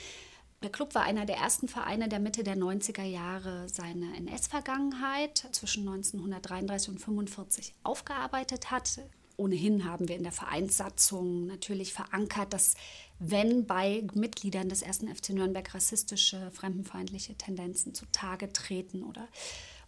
Der 0.62 0.70
Club 0.70 0.94
war 0.94 1.02
einer 1.02 1.26
der 1.26 1.36
ersten 1.36 1.68
Vereine, 1.68 2.08
der 2.08 2.18
Mitte 2.18 2.42
der 2.42 2.56
90er 2.56 3.04
Jahre 3.04 3.68
seine 3.68 4.16
NS-Vergangenheit 4.16 5.48
zwischen 5.52 5.86
1933 5.88 6.88
und 6.88 6.94
1945 6.96 7.74
aufgearbeitet 7.82 8.70
hat. 8.70 9.00
Ohnehin 9.36 9.84
haben 9.84 10.08
wir 10.08 10.16
in 10.16 10.22
der 10.22 10.32
Vereinssatzung 10.32 11.46
natürlich 11.46 11.92
verankert, 11.92 12.52
dass 12.52 12.74
wenn 13.18 13.66
bei 13.66 14.06
Mitgliedern 14.14 14.68
des 14.68 14.82
ersten 14.82 15.14
FC 15.14 15.30
Nürnberg 15.30 15.74
rassistische, 15.74 16.50
fremdenfeindliche 16.52 17.34
Tendenzen 17.34 17.94
zutage 17.94 18.52
treten 18.52 19.02
oder 19.02 19.28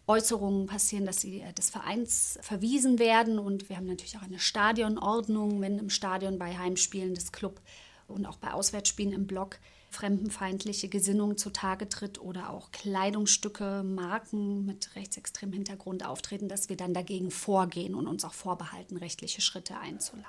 Äußerungen 0.07 0.67
passieren, 0.67 1.05
dass 1.05 1.21
sie 1.21 1.40
äh, 1.40 1.52
des 1.52 1.71
Vereins 1.71 2.38
verwiesen 2.43 2.99
werden. 2.99 3.38
Und 3.38 3.69
wir 3.69 3.76
haben 3.76 3.87
natürlich 3.87 4.17
auch 4.17 4.23
eine 4.23 4.38
Stadionordnung, 4.38 5.61
wenn 5.61 5.78
im 5.78 5.90
Stadion 5.90 6.38
bei 6.38 6.57
Heimspielen 6.57 7.14
des 7.14 7.31
Club 7.33 7.61
und 8.09 8.26
auch 8.26 8.38
bei 8.38 8.52
Auswärtsspielen 8.52 9.12
im 9.12 9.26
Block 9.26 9.59
fremdenfeindliche 9.90 10.88
Gesinnung 10.88 11.37
zutage 11.37 11.88
tritt 11.88 12.21
oder 12.21 12.50
auch 12.50 12.71
Kleidungsstücke, 12.73 13.83
Marken 13.83 14.64
mit 14.66 14.95
rechtsextremem 14.97 15.54
Hintergrund 15.54 16.04
auftreten, 16.04 16.49
dass 16.49 16.68
wir 16.68 16.76
dann 16.76 16.95
dagegen 16.95 17.30
vorgehen 17.30 17.95
und 17.95 18.07
uns 18.07 18.25
auch 18.25 18.35
vorbehalten, 18.35 18.97
rechtliche 18.97 19.40
Schritte 19.40 19.78
einzuleiten. 19.78 20.28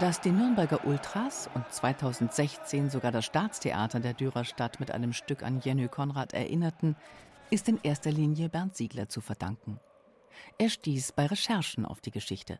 Dass 0.00 0.20
die 0.20 0.32
Nürnberger 0.32 0.84
Ultras 0.84 1.48
und 1.54 1.64
2016 1.70 2.90
sogar 2.90 3.12
das 3.12 3.24
Staatstheater 3.24 4.00
der 4.00 4.14
Dürerstadt 4.14 4.80
mit 4.80 4.90
einem 4.90 5.12
Stück 5.12 5.44
an 5.44 5.60
Jenny 5.60 5.86
Konrad 5.86 6.32
erinnerten, 6.32 6.96
ist 7.50 7.68
in 7.68 7.78
erster 7.82 8.10
Linie 8.10 8.48
Bernd 8.48 8.74
Siegler 8.74 9.08
zu 9.08 9.20
verdanken. 9.20 9.78
Er 10.58 10.70
stieß 10.70 11.12
bei 11.12 11.26
Recherchen 11.26 11.84
auf 11.84 12.00
die 12.00 12.10
Geschichte. 12.10 12.58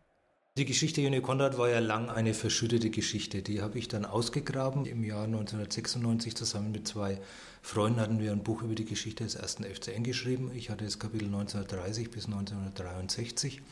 Die 0.58 0.66
Geschichte 0.66 1.00
Juni 1.00 1.22
Konrad 1.22 1.56
war 1.56 1.70
ja 1.70 1.78
lang 1.78 2.10
eine 2.10 2.34
verschüttete 2.34 2.90
Geschichte. 2.90 3.40
Die 3.40 3.62
habe 3.62 3.78
ich 3.78 3.88
dann 3.88 4.04
ausgegraben. 4.04 4.84
Im 4.84 5.02
Jahr 5.02 5.24
1996 5.24 6.36
zusammen 6.36 6.72
mit 6.72 6.86
zwei 6.86 7.22
Freunden 7.62 8.00
hatten 8.00 8.20
wir 8.20 8.32
ein 8.32 8.42
Buch 8.42 8.60
über 8.60 8.74
die 8.74 8.84
Geschichte 8.84 9.24
des 9.24 9.34
ersten 9.34 9.64
FCN 9.64 10.04
geschrieben. 10.04 10.50
Ich 10.54 10.68
hatte 10.68 10.84
das 10.84 10.98
Kapitel 10.98 11.24
1930 11.24 12.10
bis 12.10 12.26
1963. 12.26 13.62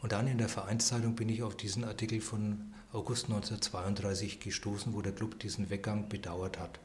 Und 0.00 0.12
dann 0.12 0.28
in 0.28 0.38
der 0.38 0.48
Vereinszeitung 0.48 1.16
bin 1.16 1.28
ich 1.28 1.42
auf 1.42 1.56
diesen 1.56 1.82
Artikel 1.82 2.20
von 2.20 2.72
August 2.92 3.24
1932 3.24 4.38
gestoßen, 4.38 4.94
wo 4.94 5.02
der 5.02 5.12
Club 5.12 5.40
diesen 5.40 5.70
Weggang 5.70 6.08
bedauert 6.08 6.60
hat. 6.60 6.78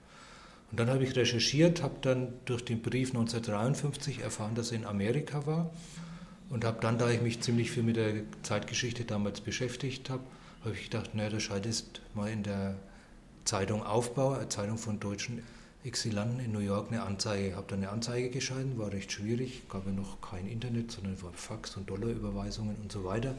Und 0.71 0.79
dann 0.79 0.89
habe 0.89 1.03
ich 1.03 1.15
recherchiert, 1.15 1.83
habe 1.83 1.97
dann 2.01 2.33
durch 2.45 2.65
den 2.65 2.81
Brief 2.81 3.09
1953 3.09 4.21
erfahren, 4.21 4.55
dass 4.55 4.71
er 4.71 4.79
in 4.79 4.85
Amerika 4.85 5.45
war 5.45 5.71
und 6.49 6.63
habe 6.65 6.79
dann, 6.81 6.97
da 6.97 7.09
ich 7.09 7.21
mich 7.21 7.41
ziemlich 7.41 7.71
viel 7.71 7.83
mit 7.83 7.97
der 7.97 8.13
Zeitgeschichte 8.43 9.05
damals 9.05 9.41
beschäftigt 9.41 10.09
habe, 10.09 10.23
habe 10.63 10.75
ich 10.75 10.89
gedacht, 10.89 11.13
naja, 11.13 11.29
da 11.29 11.39
schaltest 11.39 12.01
mal 12.13 12.29
in 12.29 12.43
der 12.43 12.75
Zeitung 13.45 13.83
Aufbau, 13.83 14.33
eine 14.33 14.49
Zeitung 14.49 14.77
von 14.77 14.99
deutschen 14.99 15.41
Exilanten 15.83 16.39
in 16.39 16.51
New 16.51 16.59
York, 16.59 16.91
eine 16.91 17.03
Anzeige. 17.03 17.55
Habe 17.55 17.67
dann 17.69 17.79
eine 17.79 17.89
Anzeige 17.89 18.29
geschalten, 18.29 18.77
war 18.77 18.91
recht 18.91 19.11
schwierig, 19.11 19.63
gab 19.69 19.85
ja 19.85 19.91
noch 19.91 20.21
kein 20.21 20.47
Internet, 20.47 20.91
sondern 20.91 21.21
war 21.21 21.31
Fax 21.33 21.77
und 21.77 21.89
Dollarüberweisungen 21.89 22.75
und 22.75 22.91
so 22.91 23.03
weiter. 23.05 23.35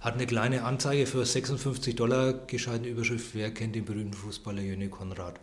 Hat 0.00 0.14
eine 0.14 0.26
kleine 0.26 0.64
Anzeige 0.64 1.06
für 1.06 1.24
56 1.24 1.96
Dollar 1.96 2.32
geschalten, 2.32 2.86
Überschrift, 2.86 3.34
wer 3.34 3.52
kennt 3.52 3.74
den 3.74 3.84
berühmten 3.84 4.14
Fußballer 4.14 4.62
Jöne 4.62 4.88
Konrad? 4.88 5.40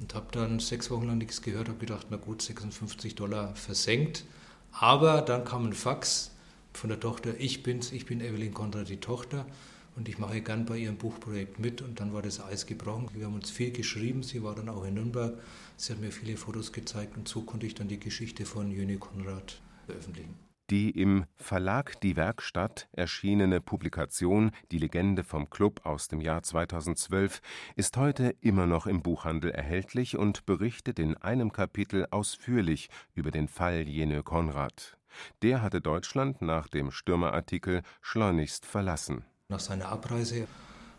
Und 0.00 0.14
habe 0.14 0.26
dann 0.32 0.58
sechs 0.58 0.90
Wochen 0.90 1.06
lang 1.06 1.18
nichts 1.18 1.42
gehört, 1.42 1.68
habe 1.68 1.78
gedacht, 1.78 2.06
na 2.10 2.16
gut, 2.16 2.42
56 2.42 3.14
Dollar 3.14 3.54
versenkt. 3.54 4.24
Aber 4.72 5.22
dann 5.22 5.44
kam 5.44 5.66
ein 5.66 5.72
Fax 5.74 6.30
von 6.72 6.88
der 6.88 6.98
Tochter, 6.98 7.34
ich 7.38 7.62
bin's, 7.62 7.92
ich 7.92 8.06
bin 8.06 8.20
Evelyn 8.20 8.54
Konrad, 8.54 8.88
die 8.88 8.96
Tochter 8.96 9.46
und 9.96 10.08
ich 10.08 10.18
mache 10.18 10.40
gern 10.40 10.64
bei 10.64 10.78
ihrem 10.78 10.96
Buchprojekt 10.96 11.58
mit 11.58 11.82
und 11.82 12.00
dann 12.00 12.12
war 12.12 12.22
das 12.22 12.40
Eis 12.40 12.66
gebrochen. 12.66 13.10
Wir 13.14 13.26
haben 13.26 13.34
uns 13.34 13.50
viel 13.50 13.72
geschrieben, 13.72 14.22
sie 14.22 14.42
war 14.42 14.54
dann 14.54 14.68
auch 14.68 14.84
in 14.84 14.94
Nürnberg, 14.94 15.38
sie 15.76 15.92
hat 15.92 16.00
mir 16.00 16.10
viele 16.10 16.36
Fotos 16.36 16.72
gezeigt 16.72 17.16
und 17.16 17.28
so 17.28 17.42
konnte 17.42 17.66
ich 17.66 17.74
dann 17.74 17.88
die 17.88 18.00
Geschichte 18.00 18.46
von 18.46 18.70
Jöni 18.70 18.96
Konrad 18.96 19.60
veröffentlichen. 19.86 20.51
Die 20.72 20.88
im 20.88 21.26
Verlag 21.36 22.00
Die 22.00 22.16
Werkstatt 22.16 22.88
erschienene 22.92 23.60
Publikation 23.60 24.52
Die 24.70 24.78
Legende 24.78 25.22
vom 25.22 25.50
Club 25.50 25.84
aus 25.84 26.08
dem 26.08 26.22
Jahr 26.22 26.42
2012 26.42 27.42
ist 27.76 27.98
heute 27.98 28.34
immer 28.40 28.64
noch 28.64 28.86
im 28.86 29.02
Buchhandel 29.02 29.50
erhältlich 29.50 30.16
und 30.16 30.46
berichtet 30.46 30.98
in 30.98 31.14
einem 31.18 31.52
Kapitel 31.52 32.06
ausführlich 32.10 32.88
über 33.12 33.30
den 33.30 33.48
Fall 33.48 33.86
Jenö 33.86 34.22
Konrad. 34.22 34.96
Der 35.42 35.60
hatte 35.60 35.82
Deutschland 35.82 36.40
nach 36.40 36.68
dem 36.68 36.90
Stürmerartikel 36.90 37.82
schleunigst 38.00 38.64
verlassen. 38.64 39.26
Nach 39.48 39.60
seiner 39.60 39.90
Abreise 39.90 40.48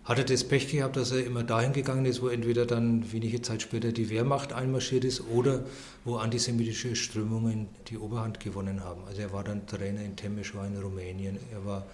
hatte 0.04 0.26
das 0.26 0.44
Pech 0.44 0.70
gehabt, 0.70 0.98
dass 0.98 1.12
er 1.12 1.26
immer 1.26 1.44
dahin 1.44 1.72
gegangen 1.72 2.06
ist, 2.06 2.22
wo 2.22 2.28
entweder 2.28 2.66
dann 2.66 3.12
wenige 3.14 3.42
Zeit 3.42 3.62
später 3.62 3.92
die 3.94 4.10
Wehrmacht 4.10 4.52
einmarschiert 4.52 5.06
ist 5.06 5.22
oder 5.32 5.64
wo 6.04 6.18
antisemitische 6.18 6.96
Strömungen 6.96 7.70
die 7.88 7.98
Oberhand 7.98 8.40
gewonnen 8.42 8.84
haben. 8.84 9.04
Also 9.08 9.22
er 9.22 9.32
war 9.32 9.44
dann 9.46 9.66
Trainer 9.66 10.02
in 10.02 10.16
Temeschwar 10.16 10.68
in 10.68 10.78
Rumänien, 10.78 11.38
er 11.54 11.66
war 11.66 11.86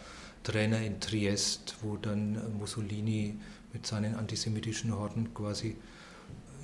Trainer 0.43 0.81
in 0.81 0.99
Triest, 0.99 1.75
wo 1.81 1.97
dann 1.97 2.57
Mussolini 2.57 3.35
mit 3.73 3.85
seinen 3.85 4.15
antisemitischen 4.15 4.95
Horden 4.95 5.33
quasi 5.35 5.75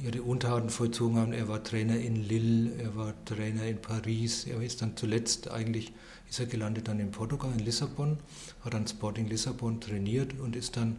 ihre 0.04 0.24
Untaten 0.24 0.70
vollzogen 0.70 1.18
haben. 1.18 1.34
Er 1.34 1.48
war 1.48 1.64
Trainer 1.64 1.98
in 1.98 2.16
Lille, 2.16 2.72
er 2.80 2.96
war 2.96 3.14
Trainer 3.26 3.66
in 3.66 3.78
Paris, 3.78 4.46
er 4.46 4.62
ist 4.62 4.82
dann 4.82 4.98
zuletzt 4.98 5.52
eigentlich 5.52 5.94
ist 6.30 6.40
er 6.40 6.48
gelandet 6.48 6.88
dann 6.88 7.00
in 7.00 7.12
Portugal, 7.12 7.52
in 7.56 7.64
Lissabon, 7.64 8.18
hat 8.64 8.74
dann 8.74 8.88
Sporting 8.88 9.28
Lissabon 9.28 9.80
trainiert 9.80 10.40
und 10.40 10.56
ist 10.56 10.76
dann 10.76 10.98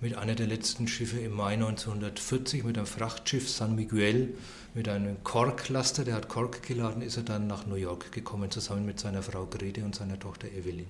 mit 0.00 0.16
einer 0.16 0.34
der 0.34 0.46
letzten 0.46 0.86
Schiffe 0.86 1.18
im 1.18 1.32
Mai 1.32 1.54
1940 1.54 2.62
mit 2.64 2.78
einem 2.78 2.86
Frachtschiff 2.86 3.48
San 3.48 3.74
Miguel 3.74 4.34
mit 4.74 4.88
einem 4.88 5.24
Korklaster, 5.24 6.04
der 6.04 6.14
hat 6.14 6.28
Kork 6.28 6.62
geladen, 6.62 7.02
ist 7.02 7.16
er 7.16 7.24
dann 7.24 7.48
nach 7.48 7.66
New 7.66 7.74
York 7.74 8.12
gekommen, 8.12 8.50
zusammen 8.50 8.86
mit 8.86 9.00
seiner 9.00 9.22
Frau 9.22 9.46
Grete 9.46 9.84
und 9.84 9.96
seiner 9.96 10.18
Tochter 10.18 10.48
Evelyn. 10.48 10.86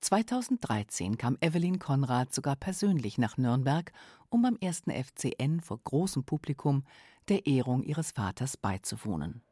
2013 0.00 1.18
kam 1.18 1.36
Evelyn 1.40 1.78
Konrad 1.78 2.32
sogar 2.32 2.56
persönlich 2.56 3.18
nach 3.18 3.36
Nürnberg, 3.36 3.92
um 4.30 4.42
beim 4.42 4.56
ersten 4.60 4.90
FCN 4.90 5.60
vor 5.60 5.80
großem 5.84 6.24
Publikum 6.24 6.84
der 7.28 7.46
Ehrung 7.46 7.82
ihres 7.82 8.12
Vaters 8.12 8.56
beizuwohnen. 8.56 9.42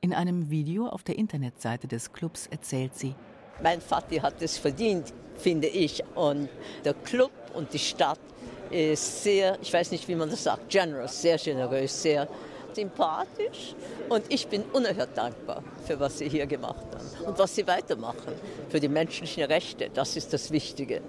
In 0.00 0.12
einem 0.12 0.50
Video 0.50 0.86
auf 0.86 1.02
der 1.02 1.18
Internetseite 1.18 1.88
des 1.88 2.12
Clubs 2.12 2.46
erzählt 2.46 2.94
sie: 2.94 3.14
Mein 3.62 3.80
Vater 3.80 4.20
hat 4.22 4.42
es 4.42 4.58
verdient, 4.58 5.12
finde 5.36 5.68
ich. 5.68 6.02
Und 6.14 6.48
der 6.84 6.94
Club 6.94 7.32
und 7.54 7.72
die 7.72 7.78
Stadt 7.78 8.18
ist 8.70 9.22
sehr, 9.22 9.58
ich 9.62 9.72
weiß 9.72 9.90
nicht, 9.90 10.06
wie 10.08 10.14
man 10.14 10.28
das 10.28 10.44
sagt, 10.44 10.68
generous, 10.68 11.22
sehr 11.22 11.38
generös, 11.38 12.02
sehr 12.02 12.28
sympathisch. 12.74 13.74
Und 14.08 14.24
ich 14.28 14.46
bin 14.48 14.62
unerhört 14.72 15.16
dankbar 15.16 15.62
für 15.86 15.98
was 15.98 16.18
Sie 16.18 16.28
hier 16.28 16.46
gemacht 16.46 16.84
haben 16.94 17.26
und 17.26 17.38
was 17.38 17.54
Sie 17.54 17.66
weitermachen. 17.66 18.34
Für 18.68 18.80
die 18.80 18.88
menschlichen 18.88 19.44
Rechte, 19.44 19.90
das 19.92 20.16
ist 20.16 20.32
das 20.32 20.50
Wichtige. 20.50 21.00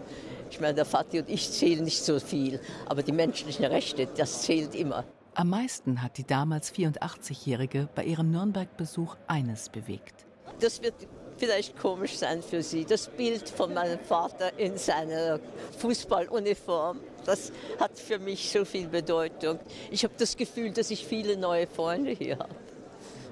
Ich 0.49 0.61
meine, 0.61 0.75
der 0.75 0.85
Vati 0.85 1.19
und 1.19 1.29
ich 1.29 1.51
zählen 1.51 1.83
nicht 1.83 2.01
so 2.01 2.19
viel, 2.19 2.61
aber 2.85 3.03
die 3.03 3.11
menschlichen 3.11 3.65
Rechte, 3.65 4.07
das 4.15 4.43
zählt 4.43 4.73
immer. 4.75 5.03
Am 5.33 5.49
meisten 5.49 6.01
hat 6.01 6.17
die 6.17 6.23
damals 6.25 6.73
84-Jährige 6.73 7.89
bei 7.93 8.05
ihrem 8.05 8.31
Nürnberg-Besuch 8.31 9.17
eines 9.27 9.69
bewegt. 9.69 10.25
Das 10.59 10.81
wird 10.81 10.95
vielleicht 11.37 11.77
komisch 11.77 12.17
sein 12.17 12.41
für 12.41 12.61
Sie. 12.61 12.85
Das 12.85 13.07
Bild 13.07 13.49
von 13.49 13.73
meinem 13.73 13.99
Vater 13.99 14.57
in 14.57 14.77
seiner 14.77 15.39
Fußballuniform, 15.79 16.99
das 17.25 17.51
hat 17.79 17.97
für 17.97 18.19
mich 18.19 18.51
so 18.51 18.65
viel 18.65 18.87
Bedeutung. 18.87 19.59
Ich 19.91 20.03
habe 20.03 20.13
das 20.17 20.35
Gefühl, 20.35 20.71
dass 20.71 20.91
ich 20.91 21.05
viele 21.05 21.37
neue 21.37 21.67
Freunde 21.67 22.11
hier 22.11 22.39
habe. 22.39 22.55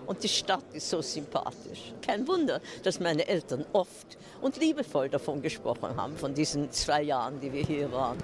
Und 0.05 0.24
die 0.24 0.29
Stadt 0.29 0.65
ist 0.74 0.89
so 0.89 1.01
sympathisch. 1.01 1.93
Kein 2.05 2.27
Wunder, 2.27 2.62
dass 2.83 3.00
meine 3.00 3.27
Eltern 3.27 3.65
oft 3.74 4.17
und 4.41 4.57
liebevoll 4.57 5.09
davon 5.09 5.41
gesprochen 5.41 5.95
haben, 5.95 6.15
von 6.15 6.33
diesen 6.33 6.71
zwei 6.71 7.01
Jahren, 7.01 7.39
die 7.39 7.51
wir 7.51 7.63
hier 7.63 7.91
waren. 7.91 8.17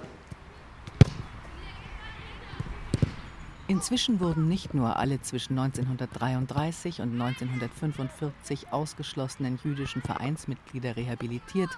Inzwischen 3.68 4.18
wurden 4.18 4.48
nicht 4.48 4.74
nur 4.74 4.96
alle 4.96 5.20
zwischen 5.20 5.56
1933 5.56 7.00
und 7.00 7.12
1945 7.12 8.72
ausgeschlossenen 8.72 9.58
jüdischen 9.62 10.02
Vereinsmitglieder 10.02 10.96
rehabilitiert, 10.96 11.70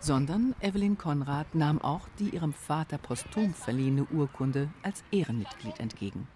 sondern 0.00 0.56
Evelyn 0.60 0.98
Konrad 0.98 1.54
nahm 1.54 1.80
auch 1.80 2.08
die 2.18 2.30
ihrem 2.30 2.52
Vater 2.52 2.98
posthum 2.98 3.54
verliehene 3.54 4.06
Urkunde 4.06 4.70
als 4.82 5.04
Ehrenmitglied 5.12 5.78
entgegen. 5.78 6.26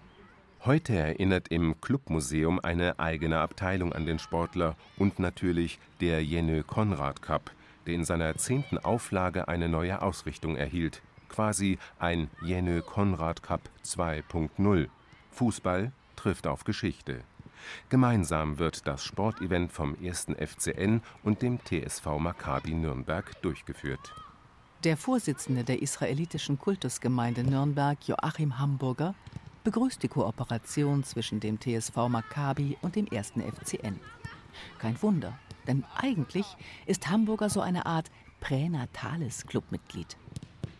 Heute 0.64 0.94
erinnert 0.94 1.48
im 1.48 1.80
Clubmuseum 1.80 2.60
eine 2.60 2.98
eigene 2.98 3.40
Abteilung 3.40 3.92
an 3.92 4.06
den 4.06 4.20
Sportler 4.20 4.76
und 4.96 5.18
natürlich 5.18 5.78
der 6.00 6.24
Jenö 6.24 6.62
Konrad 6.62 7.20
Cup, 7.20 7.50
der 7.86 7.94
in 7.94 8.04
seiner 8.04 8.36
zehnten 8.36 8.78
Auflage 8.78 9.48
eine 9.48 9.68
neue 9.68 10.00
Ausrichtung 10.00 10.56
erhielt 10.56 11.02
quasi 11.28 11.78
ein 11.98 12.30
Jenö 12.42 12.82
Konrad 12.82 13.42
Cup 13.42 13.68
2.0. 13.84 14.88
Fußball 15.30 15.92
trifft 16.16 16.46
auf 16.46 16.64
Geschichte. 16.64 17.22
Gemeinsam 17.88 18.58
wird 18.58 18.86
das 18.86 19.04
Sportevent 19.04 19.72
vom 19.72 19.96
1. 20.02 20.26
FCN 20.38 21.02
und 21.22 21.42
dem 21.42 21.58
TSV 21.64 22.18
Maccabi 22.18 22.74
Nürnberg 22.74 23.40
durchgeführt. 23.42 24.14
Der 24.84 24.96
Vorsitzende 24.96 25.64
der 25.64 25.80
israelitischen 25.80 26.58
Kultusgemeinde 26.58 27.42
Nürnberg, 27.42 27.96
Joachim 28.06 28.58
Hamburger, 28.58 29.14
begrüßt 29.64 30.02
die 30.02 30.08
Kooperation 30.08 31.04
zwischen 31.04 31.40
dem 31.40 31.58
TSV 31.58 31.96
Maccabi 32.08 32.76
und 32.82 32.96
dem 32.96 33.08
1. 33.10 33.32
FCN. 33.32 33.98
Kein 34.78 35.00
Wunder, 35.02 35.38
denn 35.66 35.84
eigentlich 35.96 36.46
ist 36.84 37.08
Hamburger 37.08 37.48
so 37.48 37.62
eine 37.62 37.86
Art 37.86 38.10
pränatales 38.40 39.46
Clubmitglied. 39.46 40.18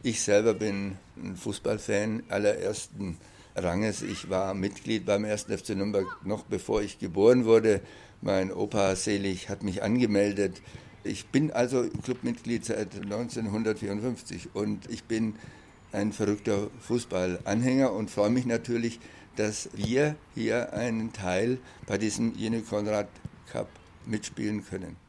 Ich 0.06 0.20
selber 0.20 0.52
bin 0.52 0.98
ein 1.16 1.34
Fußballfan 1.34 2.24
allerersten 2.28 3.16
Ranges. 3.56 4.02
Ich 4.02 4.28
war 4.28 4.52
Mitglied 4.52 5.06
beim 5.06 5.24
1. 5.24 5.44
FC 5.44 5.70
Nürnberg 5.70 6.04
noch 6.26 6.44
bevor 6.44 6.82
ich 6.82 6.98
geboren 6.98 7.46
wurde. 7.46 7.80
Mein 8.20 8.52
Opa 8.52 8.96
selig 8.96 9.48
hat 9.48 9.62
mich 9.62 9.82
angemeldet. 9.82 10.60
Ich 11.04 11.28
bin 11.28 11.50
also 11.52 11.88
Clubmitglied 12.02 12.66
seit 12.66 12.94
1954 12.96 14.50
und 14.52 14.90
ich 14.90 15.04
bin 15.04 15.36
ein 15.90 16.12
verrückter 16.12 16.68
Fußballanhänger 16.80 17.90
und 17.90 18.10
freue 18.10 18.28
mich 18.28 18.44
natürlich, 18.44 19.00
dass 19.36 19.70
wir 19.72 20.16
hier 20.34 20.74
einen 20.74 21.14
Teil 21.14 21.56
bei 21.86 21.96
diesem 21.96 22.34
Jene 22.34 22.60
Konrad 22.60 23.08
Cup 23.50 23.70
mitspielen 24.04 24.66
können. 24.66 25.02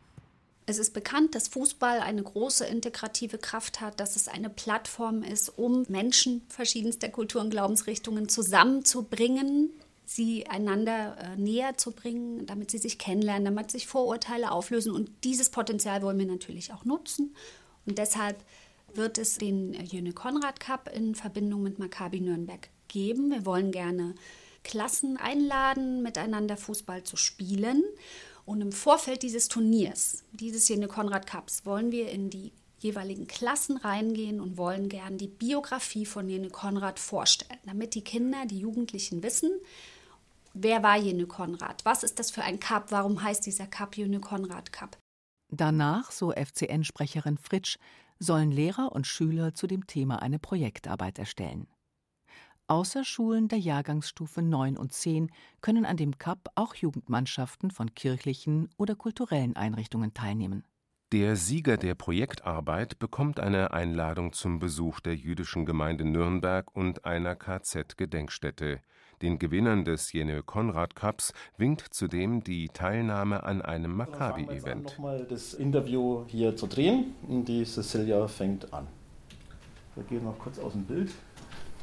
Es 0.67 0.79
ist 0.79 0.93
bekannt, 0.93 1.35
dass 1.35 1.47
Fußball 1.49 1.99
eine 1.99 2.23
große 2.23 2.65
integrative 2.65 3.37
Kraft 3.37 3.81
hat, 3.81 3.99
dass 3.99 4.15
es 4.15 4.27
eine 4.27 4.49
Plattform 4.49 5.21
ist, 5.21 5.49
um 5.49 5.85
Menschen 5.89 6.41
verschiedenster 6.49 7.09
Kultur- 7.09 7.41
und 7.41 7.51
Glaubensrichtungen 7.51 8.29
zusammenzubringen, 8.29 9.69
sie 10.05 10.47
einander 10.47 11.17
äh, 11.19 11.35
näher 11.35 11.77
zu 11.77 11.91
bringen, 11.91 12.45
damit 12.47 12.71
sie 12.71 12.79
sich 12.79 12.97
kennenlernen, 12.97 13.45
damit 13.45 13.69
sich 13.71 13.85
Vorurteile 13.85 14.51
auflösen. 14.51 14.91
Und 14.91 15.11
dieses 15.23 15.49
Potenzial 15.49 16.01
wollen 16.01 16.17
wir 16.17 16.25
natürlich 16.25 16.73
auch 16.73 16.85
nutzen. 16.85 17.35
Und 17.85 17.97
deshalb 17.99 18.37
wird 18.93 19.17
es 19.17 19.37
den 19.37 19.73
Jöne 19.73 20.13
Konrad 20.13 20.59
Cup 20.59 20.89
in 20.95 21.15
Verbindung 21.15 21.61
mit 21.61 21.79
Maccabi 21.79 22.21
Nürnberg 22.21 22.69
geben. 22.87 23.29
Wir 23.29 23.45
wollen 23.45 23.71
gerne 23.71 24.15
Klassen 24.63 25.17
einladen, 25.17 26.01
miteinander 26.01 26.57
Fußball 26.57 27.03
zu 27.03 27.17
spielen. 27.17 27.83
Und 28.45 28.61
im 28.61 28.71
Vorfeld 28.71 29.23
dieses 29.23 29.47
Turniers, 29.47 30.23
dieses 30.31 30.67
Jene 30.67 30.87
Konrad 30.87 31.25
Cups, 31.25 31.65
wollen 31.65 31.91
wir 31.91 32.09
in 32.09 32.29
die 32.29 32.51
jeweiligen 32.79 33.25
Klassen 33.25 33.77
reingehen 33.77 34.39
und 34.39 34.57
wollen 34.57 34.89
gern 34.89 35.17
die 35.17 35.27
Biografie 35.27 36.05
von 36.05 36.29
Jene 36.29 36.49
Konrad 36.49 36.99
vorstellen, 36.99 37.59
damit 37.65 37.95
die 37.95 38.03
Kinder, 38.03 38.45
die 38.45 38.59
Jugendlichen 38.59 39.23
wissen, 39.23 39.49
wer 40.53 40.83
war 40.83 40.97
Jene 40.97 41.25
Konrad, 41.25 41.83
was 41.83 42.03
ist 42.03 42.19
das 42.19 42.29
für 42.29 42.43
ein 42.43 42.59
Cup, 42.59 42.91
warum 42.91 43.23
heißt 43.23 43.45
dieser 43.45 43.65
Cup 43.65 43.97
Jene 43.97 44.19
Konrad 44.19 44.71
Cup. 44.71 44.97
Danach, 45.51 46.11
so 46.11 46.31
FCN-Sprecherin 46.31 47.37
Fritsch, 47.37 47.77
sollen 48.19 48.51
Lehrer 48.51 48.91
und 48.91 49.07
Schüler 49.07 49.53
zu 49.53 49.67
dem 49.67 49.87
Thema 49.87 50.21
eine 50.21 50.39
Projektarbeit 50.39 51.17
erstellen. 51.19 51.67
Außer 52.67 53.03
Schulen 53.03 53.47
der 53.47 53.59
Jahrgangsstufe 53.59 54.41
9 54.41 54.75
und 54.75 54.91
10 54.91 55.29
können 55.61 55.85
an 55.85 55.97
dem 55.97 56.17
Cup 56.17 56.49
auch 56.55 56.73
Jugendmannschaften 56.73 57.69
von 57.69 57.93
kirchlichen 57.93 58.69
oder 58.77 58.95
kulturellen 58.95 59.55
Einrichtungen 59.55 60.15
teilnehmen. 60.15 60.63
Der 61.11 61.35
Sieger 61.35 61.77
der 61.77 61.93
Projektarbeit 61.93 62.97
bekommt 62.97 63.39
eine 63.39 63.71
Einladung 63.71 64.33
zum 64.33 64.57
Besuch 64.57 64.99
der 64.99 65.15
jüdischen 65.15 65.67
Gemeinde 65.67 66.05
Nürnberg 66.05 66.75
und 66.75 67.05
einer 67.05 67.35
KZ-Gedenkstätte. 67.35 68.79
Den 69.21 69.37
Gewinnern 69.37 69.85
des 69.85 70.11
Jene 70.11 70.41
Konrad 70.41 70.95
Cups 70.95 71.33
winkt 71.57 71.93
zudem 71.93 72.43
die 72.43 72.69
Teilnahme 72.69 73.43
an 73.43 73.61
einem 73.61 73.95
Maccabi-Event. 73.95 74.85
nochmal 74.85 75.25
das 75.29 75.53
Interview 75.53 76.25
hier 76.27 76.55
zu 76.57 76.65
drehen. 76.65 77.13
Die 77.45 77.63
Cecilia 77.63 78.27
fängt 78.27 78.73
an. 78.73 78.87
Wir 79.93 80.03
gehen 80.05 80.23
noch 80.23 80.39
kurz 80.39 80.57
aus 80.57 80.73
dem 80.73 80.83
Bild. 80.83 81.11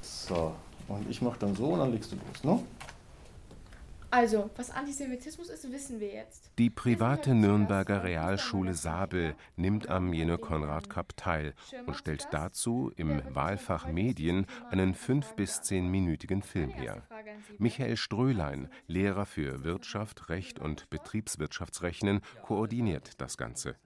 So, 0.02 0.52
und 0.92 1.10
ich 1.10 1.22
mache 1.22 1.38
dann 1.38 1.54
so 1.54 1.66
und 1.66 1.80
dann 1.80 1.92
legst 1.92 2.12
du 2.12 2.16
los, 2.16 2.44
ne? 2.44 2.62
Also, 4.14 4.50
was 4.56 4.70
Antisemitismus 4.70 5.48
ist, 5.48 5.72
wissen 5.72 5.98
wir 5.98 6.12
jetzt. 6.12 6.50
Die 6.58 6.68
private 6.68 7.34
Nürnberger 7.34 8.04
Realschule 8.04 8.74
Sabel 8.74 9.34
nimmt 9.56 9.88
am 9.88 10.12
Jene 10.12 10.36
Konrad 10.36 10.90
Cup 10.90 11.16
teil 11.16 11.54
und 11.86 11.96
stellt 11.96 12.28
dazu 12.30 12.92
im 12.96 13.22
Wahlfach 13.34 13.86
Medien 13.86 14.44
einen 14.68 14.92
fünf- 14.92 15.32
bis 15.34 15.62
zehnminütigen 15.62 16.42
Film 16.42 16.68
her. 16.68 17.04
Michael 17.56 17.96
Strölein, 17.96 18.68
Lehrer 18.86 19.24
für 19.24 19.64
Wirtschaft, 19.64 20.28
Recht 20.28 20.58
und 20.58 20.90
Betriebswirtschaftsrechnen, 20.90 22.20
koordiniert 22.42 23.18
das 23.18 23.38
Ganze. 23.38 23.76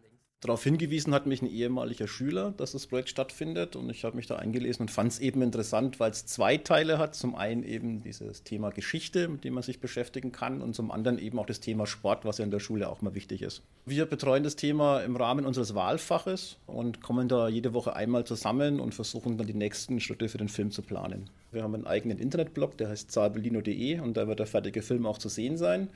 Darauf 0.47 0.63
hingewiesen 0.63 1.13
hat 1.13 1.27
mich 1.27 1.43
ein 1.43 1.51
ehemaliger 1.51 2.07
Schüler, 2.07 2.55
dass 2.57 2.71
das 2.71 2.87
Projekt 2.87 3.09
stattfindet 3.09 3.75
und 3.75 3.91
ich 3.91 4.05
habe 4.05 4.15
mich 4.15 4.29
da 4.29 4.37
eingelesen 4.37 4.83
und 4.83 4.93
fand 4.93 5.11
es 5.11 5.19
eben 5.19 5.43
interessant, 5.43 5.99
weil 5.99 6.13
es 6.13 6.25
zwei 6.25 6.57
Teile 6.57 6.99
hat. 6.99 7.17
Zum 7.17 7.35
einen 7.35 7.65
eben 7.65 8.05
dieses 8.05 8.45
Thema 8.45 8.71
Geschichte, 8.71 9.27
mit 9.27 9.43
dem 9.43 9.55
man 9.55 9.65
sich 9.65 9.81
beschäftigen 9.81 10.31
kann 10.31 10.63
und 10.63 10.77
zum 10.77 10.93
anderen 10.93 11.19
eben 11.19 11.37
auch 11.41 11.47
das 11.47 11.59
Thema 11.59 11.85
Sport, 11.85 12.25
was 12.25 12.39
ja 12.39 12.45
in 12.45 12.53
der 12.53 12.61
Schule 12.61 12.89
auch 12.89 13.03
mal 13.03 13.17
wichtig 13.17 13.43
ist. 13.43 13.63
Wir 13.87 14.07
betreuen 14.07 14.45
das 14.45 14.55
Thema 14.55 15.01
im 15.01 15.17
Rahmen 15.17 15.47
unseres 15.47 15.75
Wahlfaches 15.75 16.59
und 16.69 17.03
kommen 17.03 17.27
da 17.27 17.49
jede 17.49 17.75
Woche 17.75 17.97
einmal 17.97 18.25
zusammen 18.25 18.79
und 18.79 18.95
versuchen 18.95 19.39
dann 19.39 19.49
die 19.49 19.55
nächsten 19.55 19.99
Schritte 19.99 20.29
für 20.29 20.39
den 20.39 20.49
Film 20.49 20.71
zu 20.71 20.83
planen. 20.83 21.29
Wir 21.51 21.65
haben 21.65 21.75
einen 21.75 21.89
eigenen 21.89 22.21
Internetblog, 22.21 22.79
der 22.79 22.91
heißt 22.91 23.11
zabelino.de 23.11 23.99
und 23.99 24.17
da 24.17 24.29
wird 24.29 24.39
der 24.39 24.47
fertige 24.47 24.83
Film 24.83 25.07
auch 25.07 25.19
zu 25.19 25.29
sehen 25.29 25.57
sein. 25.57 25.89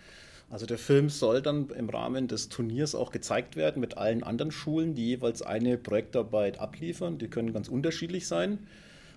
Also 0.51 0.67
der 0.67 0.79
Film 0.79 1.09
soll 1.09 1.43
dann 1.43 1.71
im 1.71 1.89
Rahmen 1.89 2.27
des 2.27 2.49
Turniers 2.49 2.97
auch 2.97 3.13
gezeigt 3.13 3.55
werden 3.55 3.81
mit 3.81 3.97
allen 3.97 4.25
anderen 4.25 4.51
Schulen, 4.51 4.95
die 4.97 5.07
jeweils 5.07 5.43
eine 5.43 5.79
Projektarbeit 5.79 6.59
abliefern. 6.59 7.19
Die 7.19 7.29
können 7.29 7.53
ganz 7.53 7.69
unterschiedlich 7.69 8.27
sein. 8.27 8.67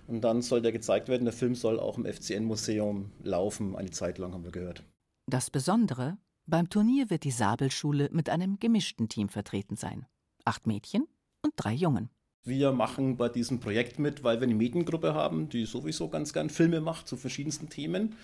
Und 0.06 0.22
dann 0.22 0.42
soll 0.42 0.62
der 0.62 0.70
gezeigt 0.70 1.08
werden. 1.08 1.24
Der 1.24 1.32
Film 1.32 1.56
soll 1.56 1.80
auch 1.80 1.98
im 1.98 2.06
FCN-Museum 2.06 3.10
laufen, 3.22 3.74
eine 3.74 3.90
Zeit 3.90 4.18
lang 4.18 4.32
haben 4.32 4.44
wir 4.44 4.52
gehört. 4.52 4.84
Das 5.26 5.50
Besondere, 5.50 6.18
beim 6.46 6.70
Turnier 6.70 7.10
wird 7.10 7.24
die 7.24 7.32
Sabelschule 7.32 8.10
mit 8.12 8.30
einem 8.30 8.60
gemischten 8.60 9.08
Team 9.08 9.28
vertreten 9.28 9.74
sein. 9.74 10.06
Acht 10.44 10.68
Mädchen 10.68 11.08
und 11.42 11.54
drei 11.56 11.72
Jungen. 11.72 12.10
Wir 12.44 12.72
machen 12.72 13.16
bei 13.16 13.28
diesem 13.28 13.58
Projekt 13.58 13.98
mit, 13.98 14.22
weil 14.22 14.38
wir 14.38 14.44
eine 14.44 14.54
Mediengruppe 14.54 15.14
haben, 15.14 15.48
die 15.48 15.64
sowieso 15.64 16.08
ganz 16.08 16.32
gern 16.32 16.50
Filme 16.50 16.80
macht 16.80 17.08
zu 17.08 17.16
verschiedensten 17.16 17.70
Themen. 17.70 18.14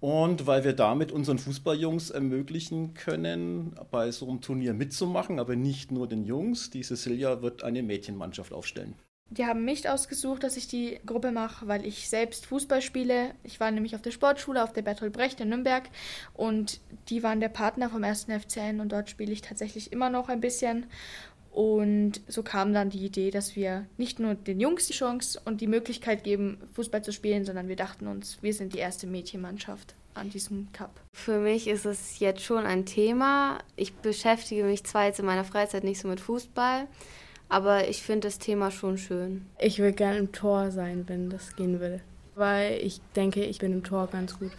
Und 0.00 0.46
weil 0.46 0.62
wir 0.62 0.74
damit 0.74 1.10
unseren 1.10 1.38
Fußballjungs 1.38 2.10
ermöglichen 2.10 2.94
können, 2.94 3.74
bei 3.90 4.12
so 4.12 4.28
einem 4.28 4.40
Turnier 4.40 4.72
mitzumachen, 4.72 5.40
aber 5.40 5.56
nicht 5.56 5.90
nur 5.90 6.06
den 6.06 6.24
Jungs. 6.24 6.70
Die 6.70 6.82
Cecilia 6.82 7.42
wird 7.42 7.64
eine 7.64 7.82
Mädchenmannschaft 7.82 8.52
aufstellen. 8.52 8.94
Die 9.30 9.44
haben 9.44 9.64
mich 9.64 9.88
ausgesucht, 9.88 10.42
dass 10.42 10.56
ich 10.56 10.68
die 10.68 11.00
Gruppe 11.04 11.32
mache, 11.32 11.68
weil 11.68 11.84
ich 11.84 12.08
selbst 12.08 12.46
Fußball 12.46 12.80
spiele. 12.80 13.34
Ich 13.42 13.60
war 13.60 13.70
nämlich 13.70 13.94
auf 13.94 14.00
der 14.00 14.10
Sportschule, 14.10 14.64
auf 14.64 14.72
der 14.72 14.80
Bertolt 14.80 15.12
Brecht 15.12 15.40
in 15.40 15.50
Nürnberg 15.50 15.90
und 16.32 16.80
die 17.10 17.22
waren 17.22 17.40
der 17.40 17.50
Partner 17.50 17.90
vom 17.90 18.02
ersten 18.04 18.32
FCN 18.32 18.80
und 18.80 18.90
dort 18.90 19.10
spiele 19.10 19.32
ich 19.32 19.42
tatsächlich 19.42 19.92
immer 19.92 20.08
noch 20.08 20.30
ein 20.30 20.40
bisschen. 20.40 20.86
Und 21.58 22.20
so 22.28 22.44
kam 22.44 22.72
dann 22.72 22.88
die 22.88 23.04
Idee, 23.04 23.32
dass 23.32 23.56
wir 23.56 23.84
nicht 23.96 24.20
nur 24.20 24.36
den 24.36 24.60
Jungs 24.60 24.86
die 24.86 24.92
Chance 24.92 25.40
und 25.44 25.60
die 25.60 25.66
Möglichkeit 25.66 26.22
geben, 26.22 26.58
Fußball 26.74 27.02
zu 27.02 27.10
spielen, 27.12 27.44
sondern 27.44 27.66
wir 27.66 27.74
dachten 27.74 28.06
uns, 28.06 28.38
wir 28.42 28.54
sind 28.54 28.74
die 28.74 28.78
erste 28.78 29.08
Mädchenmannschaft 29.08 29.96
an 30.14 30.30
diesem 30.30 30.68
Cup. 30.72 31.00
Für 31.12 31.40
mich 31.40 31.66
ist 31.66 31.84
es 31.84 32.20
jetzt 32.20 32.42
schon 32.42 32.64
ein 32.64 32.86
Thema. 32.86 33.58
Ich 33.74 33.92
beschäftige 33.92 34.62
mich 34.62 34.84
zwar 34.84 35.06
jetzt 35.06 35.18
in 35.18 35.26
meiner 35.26 35.42
Freizeit 35.42 35.82
nicht 35.82 35.98
so 35.98 36.06
mit 36.06 36.20
Fußball, 36.20 36.86
aber 37.48 37.88
ich 37.88 38.04
finde 38.04 38.28
das 38.28 38.38
Thema 38.38 38.70
schon 38.70 38.96
schön. 38.96 39.44
Ich 39.58 39.80
will 39.80 39.90
gerne 39.90 40.18
im 40.18 40.30
Tor 40.30 40.70
sein, 40.70 41.08
wenn 41.08 41.28
das 41.28 41.56
gehen 41.56 41.80
will, 41.80 42.00
weil 42.36 42.78
ich 42.84 43.00
denke, 43.16 43.44
ich 43.44 43.58
bin 43.58 43.72
im 43.72 43.82
Tor 43.82 44.06
ganz 44.06 44.38
gut. 44.38 44.52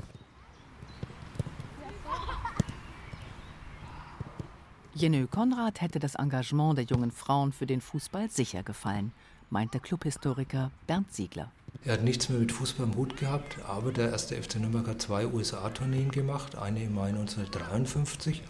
Jenö 4.99 5.27
Konrad 5.27 5.79
hätte 5.79 5.97
das 5.97 6.15
Engagement 6.15 6.77
der 6.77 6.83
jungen 6.83 7.11
Frauen 7.11 7.53
für 7.53 7.65
den 7.65 7.79
Fußball 7.79 8.29
sicher 8.29 8.63
gefallen, 8.63 9.13
meint 9.49 9.73
der 9.73 9.79
Clubhistoriker 9.79 10.71
Bernd 10.87 11.13
Siegler. 11.13 11.53
Er 11.85 11.93
hat 11.93 12.03
nichts 12.03 12.27
mehr 12.27 12.39
mit 12.39 12.51
Fußball 12.51 12.85
im 12.85 12.95
Hut 12.97 13.15
gehabt, 13.15 13.59
aber 13.65 13.93
der 13.93 14.11
erste 14.11 14.35
FC 14.35 14.57
Nürnberg 14.57 14.85
hat 14.89 15.01
zwei 15.01 15.25
USA-Tourneen 15.25 16.11
gemacht, 16.11 16.57
eine 16.57 16.83
im 16.83 16.95
Mai 16.95 17.11
1953 17.11 18.43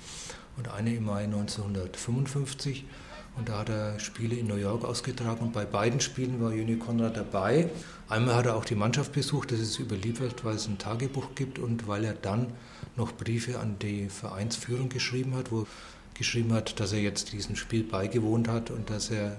und 0.57 0.69
eine 0.69 0.95
im 0.95 1.05
Mai 1.05 1.25
1955. 1.25 2.85
Und 3.38 3.49
da 3.49 3.59
hat 3.59 3.69
er 3.69 3.99
Spiele 3.99 4.35
in 4.35 4.47
New 4.47 4.55
York 4.55 4.83
ausgetragen 4.83 5.41
und 5.41 5.53
bei 5.53 5.65
beiden 5.65 5.99
Spielen 5.99 6.41
war 6.41 6.51
Juni 6.51 6.77
Konrad 6.77 7.15
dabei. 7.15 7.69
Einmal 8.09 8.33
hat 8.33 8.47
er 8.47 8.55
auch 8.55 8.65
die 8.65 8.73
Mannschaft 8.73 9.13
besucht, 9.13 9.51
das 9.51 9.59
ist 9.59 9.77
überliefert, 9.77 10.43
weil 10.43 10.55
es 10.55 10.67
ein 10.67 10.79
Tagebuch 10.79 11.35
gibt 11.35 11.59
und 11.59 11.88
weil 11.88 12.05
er 12.05 12.13
dann 12.13 12.47
noch 12.95 13.12
Briefe 13.12 13.59
an 13.59 13.77
die 13.77 14.09
Vereinsführung 14.09 14.89
geschrieben 14.89 15.35
hat, 15.35 15.51
wo 15.51 15.67
geschrieben 16.19 16.53
hat, 16.53 16.79
dass 16.79 16.93
er 16.93 16.99
jetzt 16.99 17.34
diesem 17.34 17.55
Spiel 17.55 17.84
beigewohnt 17.84 18.47
hat 18.47 18.69
und 18.69 18.91
dass 18.91 19.10
er 19.10 19.38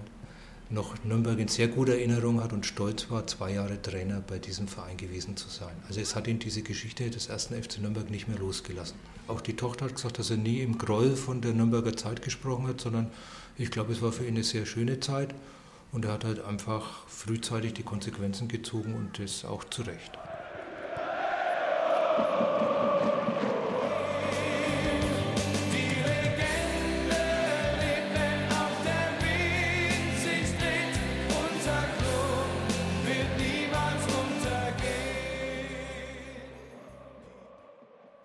noch 0.71 0.95
Nürnberg 1.05 1.39
in 1.39 1.49
sehr 1.49 1.69
guter 1.69 1.93
Erinnerung 1.93 2.43
hat 2.43 2.53
und 2.53 2.65
stolz 2.65 3.11
war, 3.11 3.27
zwei 3.27 3.53
Jahre 3.53 3.81
Trainer 3.83 4.23
bei 4.27 4.39
diesem 4.39 4.67
Verein 4.67 4.97
gewesen 4.97 5.37
zu 5.37 5.49
sein. 5.49 5.75
Also 5.89 6.01
es 6.01 6.17
hat 6.17 6.27
ihn 6.27 6.39
diese 6.39 6.63
Geschichte 6.63 7.11
des 7.11 7.27
ersten 7.27 7.61
FC 7.61 7.79
Nürnberg 7.81 8.11
nicht 8.11 8.29
mehr 8.29 8.39
losgelassen. 8.39 8.97
Auch 9.29 9.41
die 9.41 9.57
Tochter 9.57 9.87
hat 9.87 9.97
gesagt, 9.97 10.19
dass 10.19 10.31
er 10.31 10.37
nie 10.37 10.61
im 10.61 10.79
Groll 10.79 11.17
von 11.17 11.41
der 11.41 11.53
Nürnberger 11.53 11.97
Zeit 11.97 12.23
gesprochen 12.23 12.67
hat, 12.67 12.81
sondern 12.81 13.11
ich 13.59 13.71
glaube, 13.71 13.93
es 13.93 14.01
war 14.01 14.13
für 14.13 14.25
ihn 14.25 14.35
eine 14.35 14.45
sehr 14.45 14.65
schöne 14.65 15.01
Zeit 15.01 15.35
und 15.93 16.05
er 16.05 16.13
hat 16.13 16.25
halt 16.25 16.43
einfach 16.45 17.07
frühzeitig 17.09 17.75
die 17.75 17.83
Konsequenzen 17.83 18.49
gezogen 18.49 18.95
und 18.95 19.19
das 19.19 19.45
auch 19.45 19.65
zu 19.65 19.83
Recht. 19.83 20.13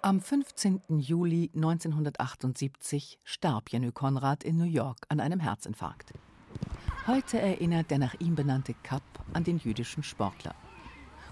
Am 0.05 0.21
15. 0.21 0.81
Juli 0.99 1.49
1978 1.55 3.17
starb 3.23 3.71
Jenny 3.71 3.91
Konrad 3.91 4.43
in 4.43 4.55
New 4.55 4.71
York 4.71 4.97
an 5.09 5.19
einem 5.19 5.39
Herzinfarkt. 5.39 6.13
Heute 7.07 7.41
erinnert 7.41 7.89
der 7.89 7.97
nach 7.97 8.13
ihm 8.19 8.35
benannte 8.35 8.75
Cup 8.83 9.01
an 9.33 9.43
den 9.43 9.57
jüdischen 9.57 10.03
Sportler. 10.03 10.53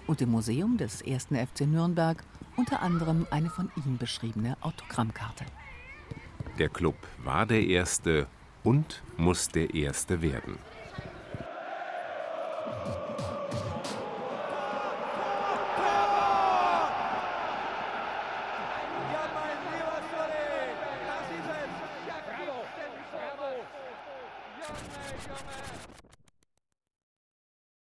Und 0.08 0.20
im 0.22 0.32
Museum 0.32 0.76
des 0.76 1.04
1. 1.06 1.26
FC 1.26 1.68
Nürnberg 1.68 2.24
unter 2.56 2.82
anderem 2.82 3.28
eine 3.30 3.48
von 3.48 3.70
ihm 3.76 3.96
beschriebene 3.96 4.56
Autogrammkarte. 4.60 5.44
Der 6.58 6.68
Club 6.68 6.96
war 7.22 7.46
der 7.46 7.64
erste 7.64 8.26
und 8.64 9.04
muss 9.16 9.46
der 9.50 9.72
erste 9.72 10.20
werden. 10.20 10.58